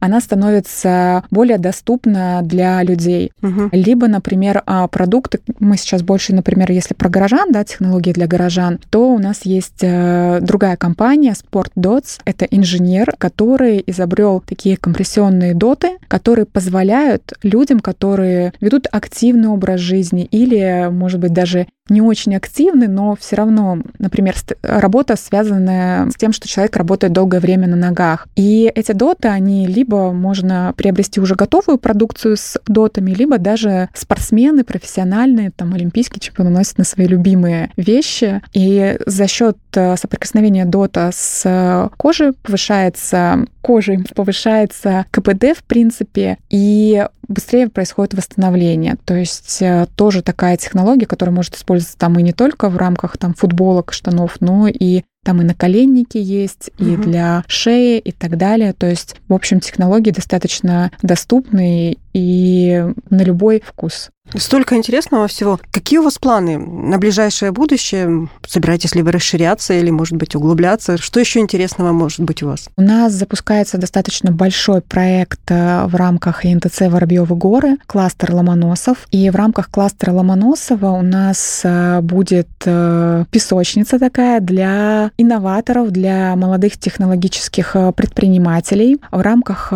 она 0.00 0.20
становится 0.20 1.24
более 1.30 1.58
доступна 1.58 2.40
для 2.42 2.82
людей. 2.82 3.32
Угу. 3.42 3.70
Либо, 3.72 4.08
например, 4.08 4.62
а, 4.66 4.86
продукты, 4.88 5.40
мы 5.58 5.76
сейчас 5.76 6.02
больше, 6.02 6.34
например, 6.34 6.70
если 6.70 6.94
про 6.94 7.08
горожан, 7.08 7.52
да, 7.52 7.64
технологии 7.64 8.12
для 8.12 8.26
горожан, 8.26 8.78
то 8.90 9.12
у 9.12 9.18
нас 9.18 9.44
есть 9.44 9.80
другая 9.80 10.76
компания, 10.76 11.32
Sport 11.32 11.72
Dots. 11.76 12.20
Это 12.24 12.44
инженер, 12.44 13.14
который 13.18 13.82
изобрел 13.86 14.42
такие 14.46 14.76
компрессионные 14.76 15.54
доты, 15.54 15.98
которые 16.08 16.46
позволяют 16.46 17.32
людям, 17.42 17.80
которые 17.80 18.52
ведут 18.60 18.86
активный 18.90 19.48
образ 19.48 19.80
жизни 19.80 20.24
или, 20.24 20.88
может 20.90 21.20
быть, 21.20 21.32
даже 21.32 21.66
не 21.90 22.00
очень 22.00 22.34
активны, 22.34 22.88
но 22.88 23.16
все 23.16 23.36
равно, 23.36 23.78
например, 23.98 24.34
работа 24.62 25.16
связанная 25.16 26.10
с 26.10 26.14
тем, 26.14 26.32
что 26.32 26.48
человек 26.48 26.76
работает 26.76 27.12
долгое 27.12 27.40
время 27.40 27.66
на 27.66 27.76
ногах. 27.76 28.28
И 28.36 28.70
эти 28.74 28.92
доты, 28.92 29.28
они 29.28 29.66
либо 29.66 30.12
можно 30.12 30.72
приобрести 30.76 31.20
уже 31.20 31.34
готовую 31.34 31.78
продукцию 31.78 32.36
с 32.36 32.58
дотами, 32.66 33.12
либо 33.12 33.38
даже 33.38 33.88
спортсмены 33.94 34.64
профессиональные, 34.64 35.50
там, 35.50 35.74
олимпийские 35.74 36.20
чемпионы 36.20 36.50
носят 36.50 36.78
на 36.78 36.84
свои 36.84 37.06
любимые 37.06 37.70
вещи. 37.76 38.40
И 38.52 38.98
за 39.06 39.26
счет 39.26 39.58
э, 39.74 39.96
соприкосновения 39.96 40.64
дота 40.64 41.10
с 41.12 41.90
кожей 41.96 42.32
повышается 42.32 43.44
кожей 43.60 44.04
повышается 44.14 45.04
КПД, 45.10 45.56
в 45.56 45.64
принципе, 45.64 46.38
и 46.48 47.06
быстрее 47.28 47.68
происходит 47.68 48.14
восстановление. 48.14 48.96
То 49.04 49.14
есть 49.14 49.62
э, 49.62 49.86
тоже 49.96 50.22
такая 50.22 50.56
технология, 50.56 51.06
которая 51.06 51.34
может 51.34 51.54
использоваться 51.54 51.79
там 51.98 52.18
и 52.18 52.22
не 52.22 52.32
только 52.32 52.68
в 52.68 52.76
рамках 52.76 53.16
там 53.16 53.34
футболок, 53.34 53.92
штанов, 53.92 54.36
но 54.40 54.68
и 54.68 55.04
там 55.24 55.40
и 55.42 55.44
наколенники 55.44 56.18
есть, 56.18 56.70
и 56.78 56.94
угу. 56.94 57.02
для 57.02 57.44
шеи, 57.46 57.98
и 57.98 58.12
так 58.12 58.36
далее. 58.36 58.72
То 58.72 58.86
есть, 58.86 59.16
в 59.28 59.34
общем, 59.34 59.60
технологии 59.60 60.10
достаточно 60.10 60.90
доступны 61.02 61.98
и 62.12 62.84
на 63.10 63.22
любой 63.22 63.62
вкус. 63.64 64.10
Столько 64.36 64.76
интересного 64.76 65.26
всего. 65.26 65.58
Какие 65.72 65.98
у 65.98 66.04
вас 66.04 66.18
планы 66.18 66.58
на 66.58 66.98
ближайшее 66.98 67.50
будущее? 67.50 68.28
Собираетесь 68.46 68.94
ли 68.94 69.02
вы 69.02 69.12
расширяться 69.12 69.74
или, 69.74 69.90
может 69.90 70.14
быть, 70.14 70.36
углубляться? 70.36 70.98
Что 70.98 71.20
еще 71.20 71.40
интересного 71.40 71.92
может 71.92 72.20
быть 72.20 72.42
у 72.42 72.46
вас? 72.46 72.68
У 72.76 72.82
нас 72.82 73.12
запускается 73.12 73.76
достаточно 73.76 74.30
большой 74.30 74.82
проект 74.82 75.40
э, 75.50 75.84
в 75.86 75.96
рамках 75.96 76.44
ИНТЦ 76.44 76.82
«Воробьевы 76.82 77.34
горы», 77.34 77.78
кластер 77.86 78.34
Ломоносов. 78.34 79.08
И 79.10 79.30
в 79.30 79.36
рамках 79.36 79.68
кластера 79.68 80.12
Ломоносова 80.12 80.90
у 80.90 81.02
нас 81.02 81.62
э, 81.64 82.00
будет 82.00 82.48
э, 82.66 83.24
песочница 83.30 83.98
такая 83.98 84.40
для 84.40 85.09
инноваторов, 85.18 85.90
для 85.90 86.36
молодых 86.36 86.78
технологических 86.78 87.76
предпринимателей. 87.96 89.00
В 89.10 89.20
рамках 89.20 89.72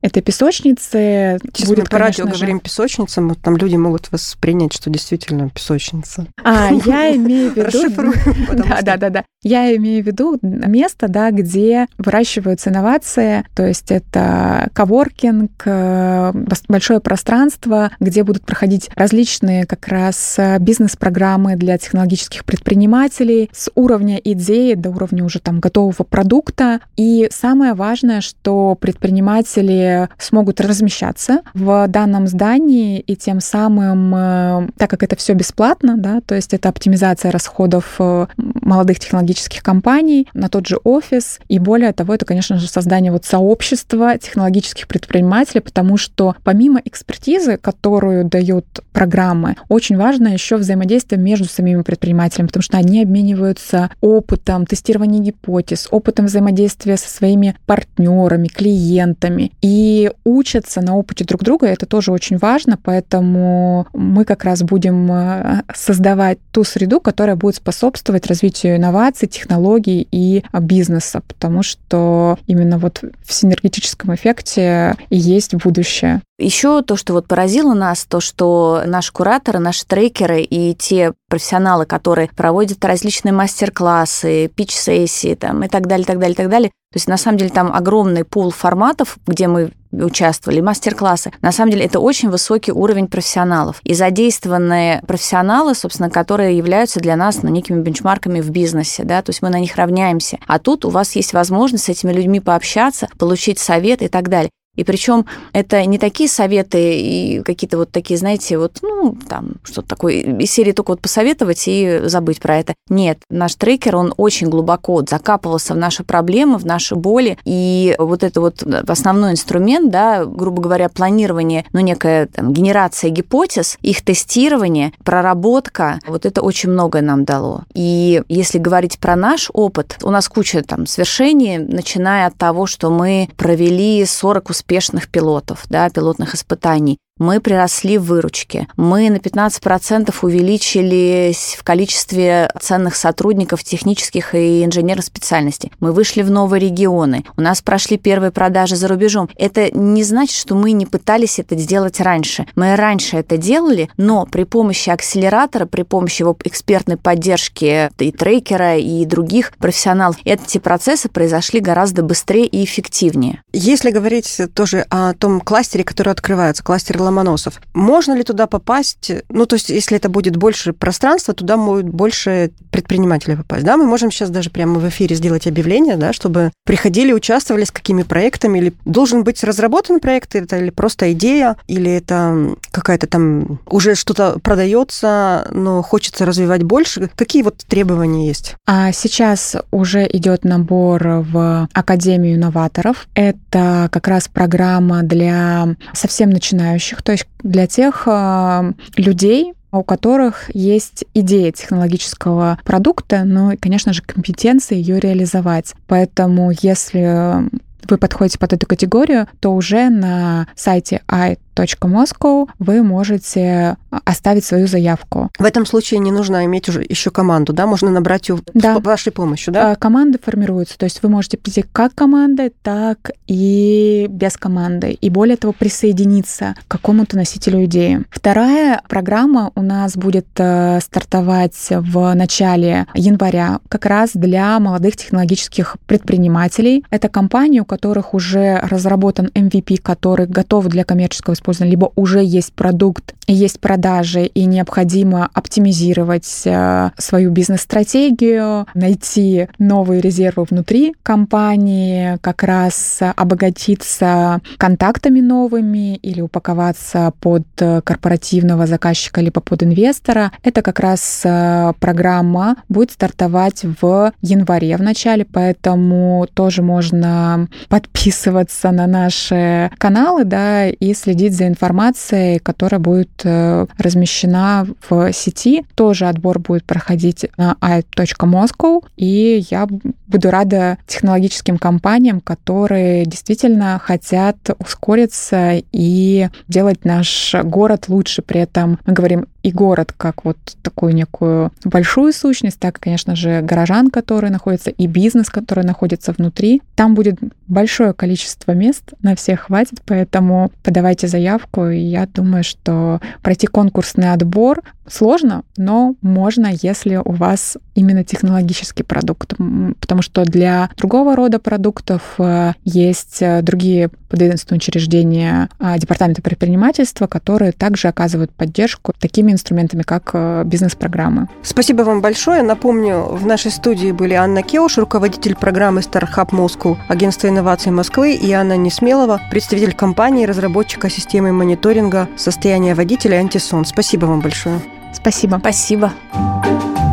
этой 0.00 0.22
песочницы 0.22 1.38
Сейчас 1.52 1.68
будет, 1.68 1.84
мы 1.84 1.84
по 1.90 1.98
радио 1.98 2.26
же... 2.26 2.32
говорим 2.32 2.60
песочница, 2.60 3.22
там 3.42 3.56
люди 3.56 3.76
могут 3.76 4.10
воспринять, 4.12 4.72
что 4.72 4.90
действительно 4.90 5.50
песочница. 5.50 6.26
А, 6.42 6.70
я 6.86 7.14
имею 7.16 7.52
в 7.52 7.56
виду... 7.56 8.12
Да, 8.50 8.82
да, 8.82 8.96
да, 8.96 9.10
да. 9.10 9.24
Я 9.42 9.74
имею 9.76 10.02
в 10.04 10.06
виду 10.06 10.38
место, 10.42 11.08
да, 11.08 11.30
где 11.30 11.86
выращиваются 11.96 12.70
инновации, 12.70 13.44
то 13.54 13.66
есть 13.66 13.90
это 13.90 14.68
коворкинг, 14.74 15.62
э, 15.64 16.32
большое 16.68 17.00
пространство, 17.00 17.90
где 18.00 18.22
будут 18.22 18.44
проходить 18.44 18.90
различные 18.94 19.64
как 19.64 19.88
раз 19.88 20.36
э, 20.38 20.58
бизнес-программы 20.58 21.56
для 21.56 21.78
технологических 21.78 22.44
предпринимателей 22.44 23.50
с 23.52 23.70
уровня 23.74 24.20
идеи 24.22 24.69
до 24.76 24.90
уровня 24.90 25.24
уже 25.24 25.38
там 25.38 25.60
готового 25.60 26.04
продукта. 26.04 26.80
И 26.96 27.28
самое 27.30 27.74
важное, 27.74 28.20
что 28.20 28.76
предприниматели 28.80 30.08
смогут 30.18 30.60
размещаться 30.60 31.42
в 31.54 31.86
данном 31.88 32.26
здании 32.26 33.00
и 33.00 33.16
тем 33.16 33.40
самым 33.40 33.60
самым, 33.70 34.14
э, 34.14 34.68
так 34.76 34.90
как 34.90 35.02
это 35.02 35.16
все 35.16 35.34
бесплатно, 35.34 35.96
да, 35.96 36.20
то 36.20 36.34
есть 36.34 36.54
это 36.54 36.68
оптимизация 36.68 37.30
расходов 37.30 37.96
э, 37.98 38.26
молодых 38.36 38.98
технологических 39.00 39.62
компаний 39.62 40.28
на 40.34 40.48
тот 40.48 40.66
же 40.66 40.78
офис, 40.84 41.40
и 41.48 41.58
более 41.58 41.92
того, 41.92 42.14
это, 42.14 42.24
конечно 42.24 42.58
же, 42.58 42.68
создание 42.68 43.12
вот 43.12 43.24
сообщества 43.24 44.18
технологических 44.18 44.88
предпринимателей, 44.88 45.60
потому 45.60 45.96
что 45.96 46.34
помимо 46.44 46.80
экспертизы, 46.84 47.56
которую 47.56 48.24
дают 48.24 48.66
программы, 48.92 49.56
очень 49.68 49.96
важно 49.96 50.28
еще 50.28 50.56
взаимодействие 50.56 51.20
между 51.20 51.46
самими 51.46 51.82
предпринимателями, 51.82 52.48
потому 52.48 52.62
что 52.62 52.78
они 52.78 53.02
обмениваются 53.02 53.90
опытом 54.00 54.59
тестирования 54.66 55.20
гипотез, 55.20 55.88
опытом 55.90 56.26
взаимодействия 56.26 56.96
со 56.96 57.08
своими 57.08 57.56
партнерами, 57.66 58.48
клиентами 58.48 59.52
и 59.62 60.10
учатся 60.24 60.80
на 60.80 60.96
опыте 60.96 61.24
друг 61.24 61.42
друга. 61.42 61.66
Это 61.66 61.86
тоже 61.86 62.12
очень 62.12 62.38
важно, 62.38 62.78
поэтому 62.82 63.86
мы 63.92 64.24
как 64.24 64.44
раз 64.44 64.62
будем 64.62 65.10
э, 65.10 65.62
создавать 65.74 66.38
ту 66.52 66.64
среду, 66.64 67.00
которая 67.00 67.36
будет 67.36 67.56
способствовать 67.56 68.26
развитию 68.26 68.76
инноваций, 68.76 69.28
технологий 69.28 70.06
и 70.10 70.42
бизнеса, 70.60 71.22
потому 71.26 71.62
что 71.62 72.38
именно 72.46 72.78
вот 72.78 73.02
в 73.22 73.32
синергетическом 73.32 74.14
эффекте 74.14 74.96
есть 75.10 75.54
будущее. 75.54 76.22
Еще 76.40 76.80
то, 76.80 76.96
что 76.96 77.12
вот 77.12 77.26
поразило 77.26 77.74
нас, 77.74 78.06
то, 78.06 78.20
что 78.20 78.82
наши 78.86 79.12
кураторы, 79.12 79.58
наши 79.58 79.84
трекеры 79.84 80.40
и 80.40 80.74
те 80.74 81.12
профессионалы, 81.28 81.84
которые 81.84 82.30
проводят 82.34 82.82
различные 82.84 83.32
мастер-классы, 83.32 84.49
пич-сессии 84.54 85.34
там, 85.34 85.62
и 85.64 85.68
так 85.68 85.86
далее, 85.86 86.06
так 86.06 86.18
далее, 86.18 86.34
так 86.34 86.48
далее. 86.48 86.70
То 86.92 86.96
есть, 86.96 87.08
на 87.08 87.16
самом 87.16 87.38
деле, 87.38 87.50
там 87.50 87.72
огромный 87.72 88.24
пул 88.24 88.50
форматов, 88.50 89.18
где 89.26 89.46
мы 89.46 89.70
участвовали, 89.92 90.60
мастер-классы. 90.60 91.32
На 91.40 91.52
самом 91.52 91.72
деле, 91.72 91.84
это 91.84 92.00
очень 92.00 92.30
высокий 92.30 92.72
уровень 92.72 93.06
профессионалов. 93.06 93.80
И 93.84 93.94
задействованные 93.94 95.02
профессионалы, 95.06 95.74
собственно, 95.74 96.10
которые 96.10 96.56
являются 96.56 97.00
для 97.00 97.16
нас 97.16 97.42
ну, 97.42 97.50
некими 97.50 97.80
бенчмарками 97.80 98.40
в 98.40 98.50
бизнесе, 98.50 99.04
да, 99.04 99.22
то 99.22 99.30
есть 99.30 99.42
мы 99.42 99.50
на 99.50 99.60
них 99.60 99.76
равняемся. 99.76 100.38
А 100.46 100.58
тут 100.58 100.84
у 100.84 100.90
вас 100.90 101.16
есть 101.16 101.32
возможность 101.32 101.84
с 101.84 101.88
этими 101.88 102.12
людьми 102.12 102.40
пообщаться, 102.40 103.08
получить 103.18 103.58
совет 103.58 104.02
и 104.02 104.08
так 104.08 104.28
далее. 104.28 104.50
И 104.76 104.84
причем 104.84 105.26
это 105.52 105.84
не 105.84 105.98
такие 105.98 106.28
советы 106.28 106.98
и 107.00 107.42
какие-то 107.42 107.76
вот 107.76 107.90
такие, 107.90 108.18
знаете, 108.18 108.56
вот, 108.56 108.78
ну, 108.82 109.16
там, 109.28 109.54
что-то 109.64 109.88
такое 109.88 110.14
из 110.14 110.50
серии 110.50 110.72
только 110.72 110.90
вот 110.90 111.00
посоветовать 111.00 111.64
и 111.66 112.02
забыть 112.04 112.40
про 112.40 112.58
это. 112.58 112.74
Нет, 112.88 113.18
наш 113.30 113.56
трекер, 113.56 113.96
он 113.96 114.14
очень 114.16 114.48
глубоко 114.48 115.04
закапывался 115.08 115.74
в 115.74 115.76
наши 115.76 116.04
проблемы, 116.04 116.58
в 116.58 116.64
наши 116.64 116.94
боли. 116.94 117.36
И 117.44 117.96
вот 117.98 118.22
это 118.22 118.40
вот 118.40 118.62
основной 118.88 119.32
инструмент, 119.32 119.90
да, 119.90 120.24
грубо 120.24 120.62
говоря, 120.62 120.88
планирование, 120.88 121.64
ну, 121.72 121.80
некая 121.80 122.26
там, 122.26 122.52
генерация 122.52 123.10
гипотез, 123.10 123.76
их 123.82 124.02
тестирование, 124.02 124.92
проработка, 125.04 125.98
вот 126.06 126.26
это 126.26 126.42
очень 126.42 126.70
многое 126.70 127.02
нам 127.02 127.24
дало. 127.24 127.64
И 127.74 128.22
если 128.28 128.58
говорить 128.58 128.98
про 128.98 129.16
наш 129.16 129.50
опыт, 129.52 129.98
у 130.02 130.10
нас 130.10 130.28
куча 130.28 130.62
там 130.62 130.86
свершений, 130.86 131.58
начиная 131.58 132.26
от 132.26 132.36
того, 132.36 132.66
что 132.66 132.90
мы 132.90 133.28
провели 133.36 134.04
40 134.04 134.59
успешных 134.60 135.08
пилотов, 135.08 135.64
да, 135.68 135.88
пилотных 135.88 136.34
испытаний 136.34 136.98
мы 137.20 137.38
приросли 137.40 137.98
в 137.98 138.04
выручке. 138.04 138.66
Мы 138.76 139.10
на 139.10 139.16
15% 139.16 140.12
увеличились 140.22 141.54
в 141.56 141.62
количестве 141.62 142.50
ценных 142.60 142.96
сотрудников 142.96 143.62
технических 143.62 144.34
и 144.34 144.64
инженерных 144.64 145.04
специальностей. 145.04 145.70
Мы 145.78 145.92
вышли 145.92 146.22
в 146.22 146.30
новые 146.30 146.60
регионы. 146.60 147.24
У 147.36 147.42
нас 147.42 147.60
прошли 147.62 147.98
первые 147.98 148.32
продажи 148.32 148.74
за 148.74 148.88
рубежом. 148.88 149.28
Это 149.36 149.70
не 149.76 150.02
значит, 150.02 150.34
что 150.34 150.54
мы 150.54 150.72
не 150.72 150.86
пытались 150.86 151.38
это 151.38 151.56
сделать 151.56 152.00
раньше. 152.00 152.46
Мы 152.56 152.74
раньше 152.74 153.18
это 153.18 153.36
делали, 153.36 153.90
но 153.98 154.24
при 154.24 154.44
помощи 154.44 154.88
акселератора, 154.88 155.66
при 155.66 155.82
помощи 155.82 156.22
его 156.22 156.36
экспертной 156.42 156.96
поддержки 156.96 157.90
и 157.98 158.12
трекера, 158.12 158.78
и 158.78 159.04
других 159.04 159.52
профессионалов, 159.58 160.16
эти 160.24 160.56
процессы 160.56 161.10
произошли 161.10 161.60
гораздо 161.60 162.02
быстрее 162.02 162.46
и 162.46 162.64
эффективнее. 162.64 163.42
Если 163.52 163.90
говорить 163.90 164.40
тоже 164.54 164.86
о 164.88 165.12
том 165.12 165.40
кластере, 165.40 165.84
который 165.84 166.14
открывается, 166.14 166.64
кластер 166.64 166.96
Ломоносов. 167.10 167.60
Можно 167.74 168.14
ли 168.14 168.22
туда 168.22 168.46
попасть? 168.46 169.10
Ну, 169.28 169.46
то 169.46 169.54
есть, 169.56 169.68
если 169.68 169.96
это 169.96 170.08
будет 170.08 170.36
больше 170.36 170.72
пространства, 170.72 171.34
туда 171.34 171.56
могут 171.56 171.86
больше 171.86 172.50
предпринимателей 172.70 173.36
попасть. 173.36 173.64
Да, 173.64 173.76
мы 173.76 173.84
можем 173.84 174.10
сейчас 174.10 174.30
даже 174.30 174.50
прямо 174.50 174.78
в 174.78 174.88
эфире 174.88 175.16
сделать 175.16 175.46
объявление, 175.46 175.96
да, 175.96 176.12
чтобы 176.12 176.52
приходили, 176.64 177.12
участвовали 177.12 177.64
с 177.64 177.70
какими 177.70 178.02
проектами, 178.02 178.58
или 178.58 178.72
должен 178.84 179.24
быть 179.24 179.42
разработан 179.44 180.00
проект, 180.00 180.34
это 180.34 180.56
или 180.56 180.70
просто 180.70 181.12
идея, 181.12 181.56
или 181.66 181.90
это 181.90 182.54
какая-то 182.70 183.06
там 183.06 183.58
уже 183.66 183.94
что-то 183.94 184.38
продается, 184.38 185.48
но 185.50 185.82
хочется 185.82 186.24
развивать 186.24 186.62
больше. 186.62 187.10
Какие 187.16 187.42
вот 187.42 187.58
требования 187.68 188.28
есть? 188.28 188.54
А 188.66 188.92
сейчас 188.92 189.56
уже 189.72 190.06
идет 190.06 190.44
набор 190.44 191.24
в 191.30 191.68
Академию 191.72 192.38
новаторов. 192.38 193.08
Это 193.14 193.88
как 193.90 194.06
раз 194.06 194.28
программа 194.28 195.02
для 195.02 195.74
совсем 195.92 196.30
начинающих 196.30 196.89
то 197.02 197.12
есть 197.12 197.26
для 197.42 197.66
тех 197.66 198.04
э, 198.06 198.72
людей, 198.96 199.54
у 199.72 199.82
которых 199.82 200.50
есть 200.54 201.04
идея 201.14 201.52
технологического 201.52 202.58
продукта, 202.64 203.24
но, 203.24 203.52
конечно 203.60 203.92
же, 203.92 204.02
компетенции 204.02 204.76
ее 204.76 204.98
реализовать. 204.98 205.74
Поэтому, 205.86 206.52
если 206.60 207.48
вы 207.88 207.98
подходите 207.98 208.38
под 208.38 208.52
эту 208.52 208.66
категорию, 208.66 209.28
то 209.40 209.54
уже 209.54 209.90
на 209.90 210.48
сайте 210.54 211.02
i 211.08 211.38
Moscow 211.86 212.48
вы 212.58 212.82
можете 212.82 213.76
оставить 214.04 214.44
свою 214.44 214.66
заявку. 214.66 215.30
В 215.38 215.44
этом 215.44 215.66
случае 215.66 216.00
не 216.00 216.12
нужно 216.12 216.44
иметь 216.44 216.68
уже 216.68 216.84
еще 216.88 217.10
команду, 217.10 217.52
да? 217.52 217.66
Можно 217.66 217.90
набрать 217.90 218.28
ее 218.28 218.38
да. 218.54 218.76
с 218.76 218.82
вашей 218.82 219.12
помощью, 219.12 219.52
да? 219.52 219.72
А, 219.72 219.76
команды 219.76 220.18
формируются, 220.22 220.78
то 220.78 220.84
есть 220.84 221.02
вы 221.02 221.08
можете 221.08 221.36
прийти 221.36 221.64
как 221.72 221.94
командой, 221.94 222.52
так 222.62 223.10
и 223.26 224.06
без 224.08 224.36
команды. 224.36 224.92
И 224.92 225.10
более 225.10 225.36
того, 225.36 225.52
присоединиться 225.52 226.54
к 226.66 226.70
какому-то 226.70 227.16
носителю 227.16 227.64
идеи. 227.64 228.04
Вторая 228.10 228.82
программа 228.88 229.52
у 229.54 229.62
нас 229.62 229.96
будет 229.96 230.26
э, 230.36 230.80
стартовать 230.80 231.68
в 231.70 232.14
начале 232.14 232.86
января 232.94 233.60
как 233.68 233.86
раз 233.86 234.10
для 234.14 234.58
молодых 234.60 234.96
технологических 234.96 235.76
предпринимателей. 235.86 236.84
Это 236.90 237.08
компании, 237.08 237.60
у 237.60 237.64
которых 237.64 238.14
уже 238.14 238.60
разработан 238.62 239.26
MVP, 239.34 239.80
который 239.80 240.26
готов 240.26 240.66
для 240.66 240.84
коммерческого 240.84 241.34
использования 241.34 241.49
использованы, 241.52 241.70
либо 241.70 241.92
уже 241.96 242.22
есть 242.24 242.52
продукт 242.52 243.14
есть 243.32 243.60
продажи, 243.60 244.24
и 244.24 244.44
необходимо 244.44 245.28
оптимизировать 245.32 246.42
э, 246.44 246.90
свою 246.98 247.30
бизнес-стратегию, 247.30 248.66
найти 248.74 249.48
новые 249.58 250.00
резервы 250.00 250.44
внутри 250.44 250.94
компании, 251.02 252.18
как 252.20 252.42
раз 252.42 253.00
обогатиться 253.16 254.40
контактами 254.56 255.20
новыми 255.20 255.96
или 255.96 256.20
упаковаться 256.20 257.12
под 257.20 257.44
корпоративного 257.56 258.66
заказчика 258.66 259.20
либо 259.20 259.40
под 259.40 259.62
инвестора. 259.62 260.32
Это 260.42 260.62
как 260.62 260.80
раз 260.80 261.22
э, 261.24 261.72
программа 261.78 262.56
будет 262.68 262.90
стартовать 262.92 263.64
в 263.80 264.12
январе 264.22 264.76
в 264.76 264.82
начале, 264.82 265.24
поэтому 265.24 266.26
тоже 266.34 266.62
можно 266.62 267.48
подписываться 267.68 268.70
на 268.70 268.86
наши 268.86 269.70
каналы, 269.78 270.24
да, 270.24 270.68
и 270.68 270.94
следить 270.94 271.34
за 271.34 271.46
информацией, 271.48 272.38
которая 272.38 272.80
будет 272.80 273.19
э, 273.24 273.66
размещена 273.78 274.66
в 274.88 275.12
сети. 275.12 275.64
Тоже 275.74 276.06
отбор 276.06 276.38
будет 276.38 276.64
проходить 276.64 277.26
на 277.36 277.56
i.moscow, 277.60 278.84
и 278.96 279.44
я 279.50 279.66
буду 280.10 280.30
рада 280.30 280.78
технологическим 280.86 281.58
компаниям, 281.58 282.20
которые 282.20 283.04
действительно 283.04 283.80
хотят 283.82 284.36
ускориться 284.58 285.62
и 285.72 286.28
делать 286.48 286.84
наш 286.84 287.34
город 287.42 287.88
лучше. 287.88 288.22
При 288.22 288.40
этом 288.40 288.78
мы 288.86 288.92
говорим 288.92 289.26
и 289.42 289.52
город 289.52 289.94
как 289.96 290.24
вот 290.24 290.36
такую 290.62 290.94
некую 290.94 291.52
большую 291.64 292.12
сущность, 292.12 292.58
так, 292.58 292.78
конечно 292.78 293.16
же, 293.16 293.40
горожан, 293.40 293.90
которые 293.90 294.30
находятся, 294.30 294.70
и 294.70 294.86
бизнес, 294.86 295.30
который 295.30 295.64
находится 295.64 296.12
внутри. 296.12 296.62
Там 296.74 296.94
будет 296.94 297.18
большое 297.46 297.92
количество 297.92 298.52
мест, 298.52 298.92
на 299.02 299.16
всех 299.16 299.40
хватит, 299.40 299.80
поэтому 299.86 300.52
подавайте 300.62 301.08
заявку, 301.08 301.66
и 301.66 301.80
я 301.80 302.06
думаю, 302.06 302.44
что 302.44 303.00
пройти 303.22 303.46
конкурсный 303.46 304.12
отбор 304.12 304.62
сложно, 304.90 305.44
но 305.56 305.94
можно, 306.02 306.50
если 306.62 306.96
у 306.96 307.12
вас 307.12 307.56
именно 307.74 308.04
технологический 308.04 308.82
продукт, 308.82 309.34
потому 309.80 310.02
что 310.02 310.24
для 310.24 310.70
другого 310.76 311.16
рода 311.16 311.38
продуктов 311.38 312.02
э, 312.18 312.52
есть 312.64 313.18
э, 313.22 313.42
другие 313.42 313.90
подведомственные 314.08 314.58
учреждения 314.58 315.48
а, 315.58 315.78
Департамента 315.78 316.20
предпринимательства, 316.20 317.06
которые 317.06 317.52
также 317.52 317.88
оказывают 317.88 318.32
поддержку 318.32 318.92
такими 318.98 319.32
инструментами, 319.32 319.82
как 319.82 320.10
э, 320.12 320.42
бизнес-программы. 320.44 321.28
Спасибо 321.42 321.82
вам 321.82 322.00
большое. 322.00 322.42
Напомню, 322.42 323.04
в 323.04 323.24
нашей 323.24 323.52
студии 323.52 323.92
были 323.92 324.14
Анна 324.14 324.42
Кеуш, 324.42 324.78
руководитель 324.78 325.36
программы 325.36 325.80
StarHub 325.80 326.30
Moscow, 326.30 326.76
агентство 326.88 327.28
инноваций 327.28 327.70
Москвы, 327.70 328.14
и 328.14 328.32
Анна 328.32 328.56
Несмелова, 328.56 329.20
представитель 329.30 329.74
компании, 329.74 330.26
разработчика 330.26 330.90
системы 330.90 331.32
мониторинга 331.32 332.08
состояния 332.16 332.74
водителя 332.74 333.16
«Антисон». 333.16 333.64
Спасибо 333.64 334.06
вам 334.06 334.20
большое. 334.20 334.60
Спасибо. 334.92 335.38
Спасибо. 335.38 335.92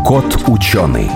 Кот 0.05 0.43
ученый. 0.47 1.09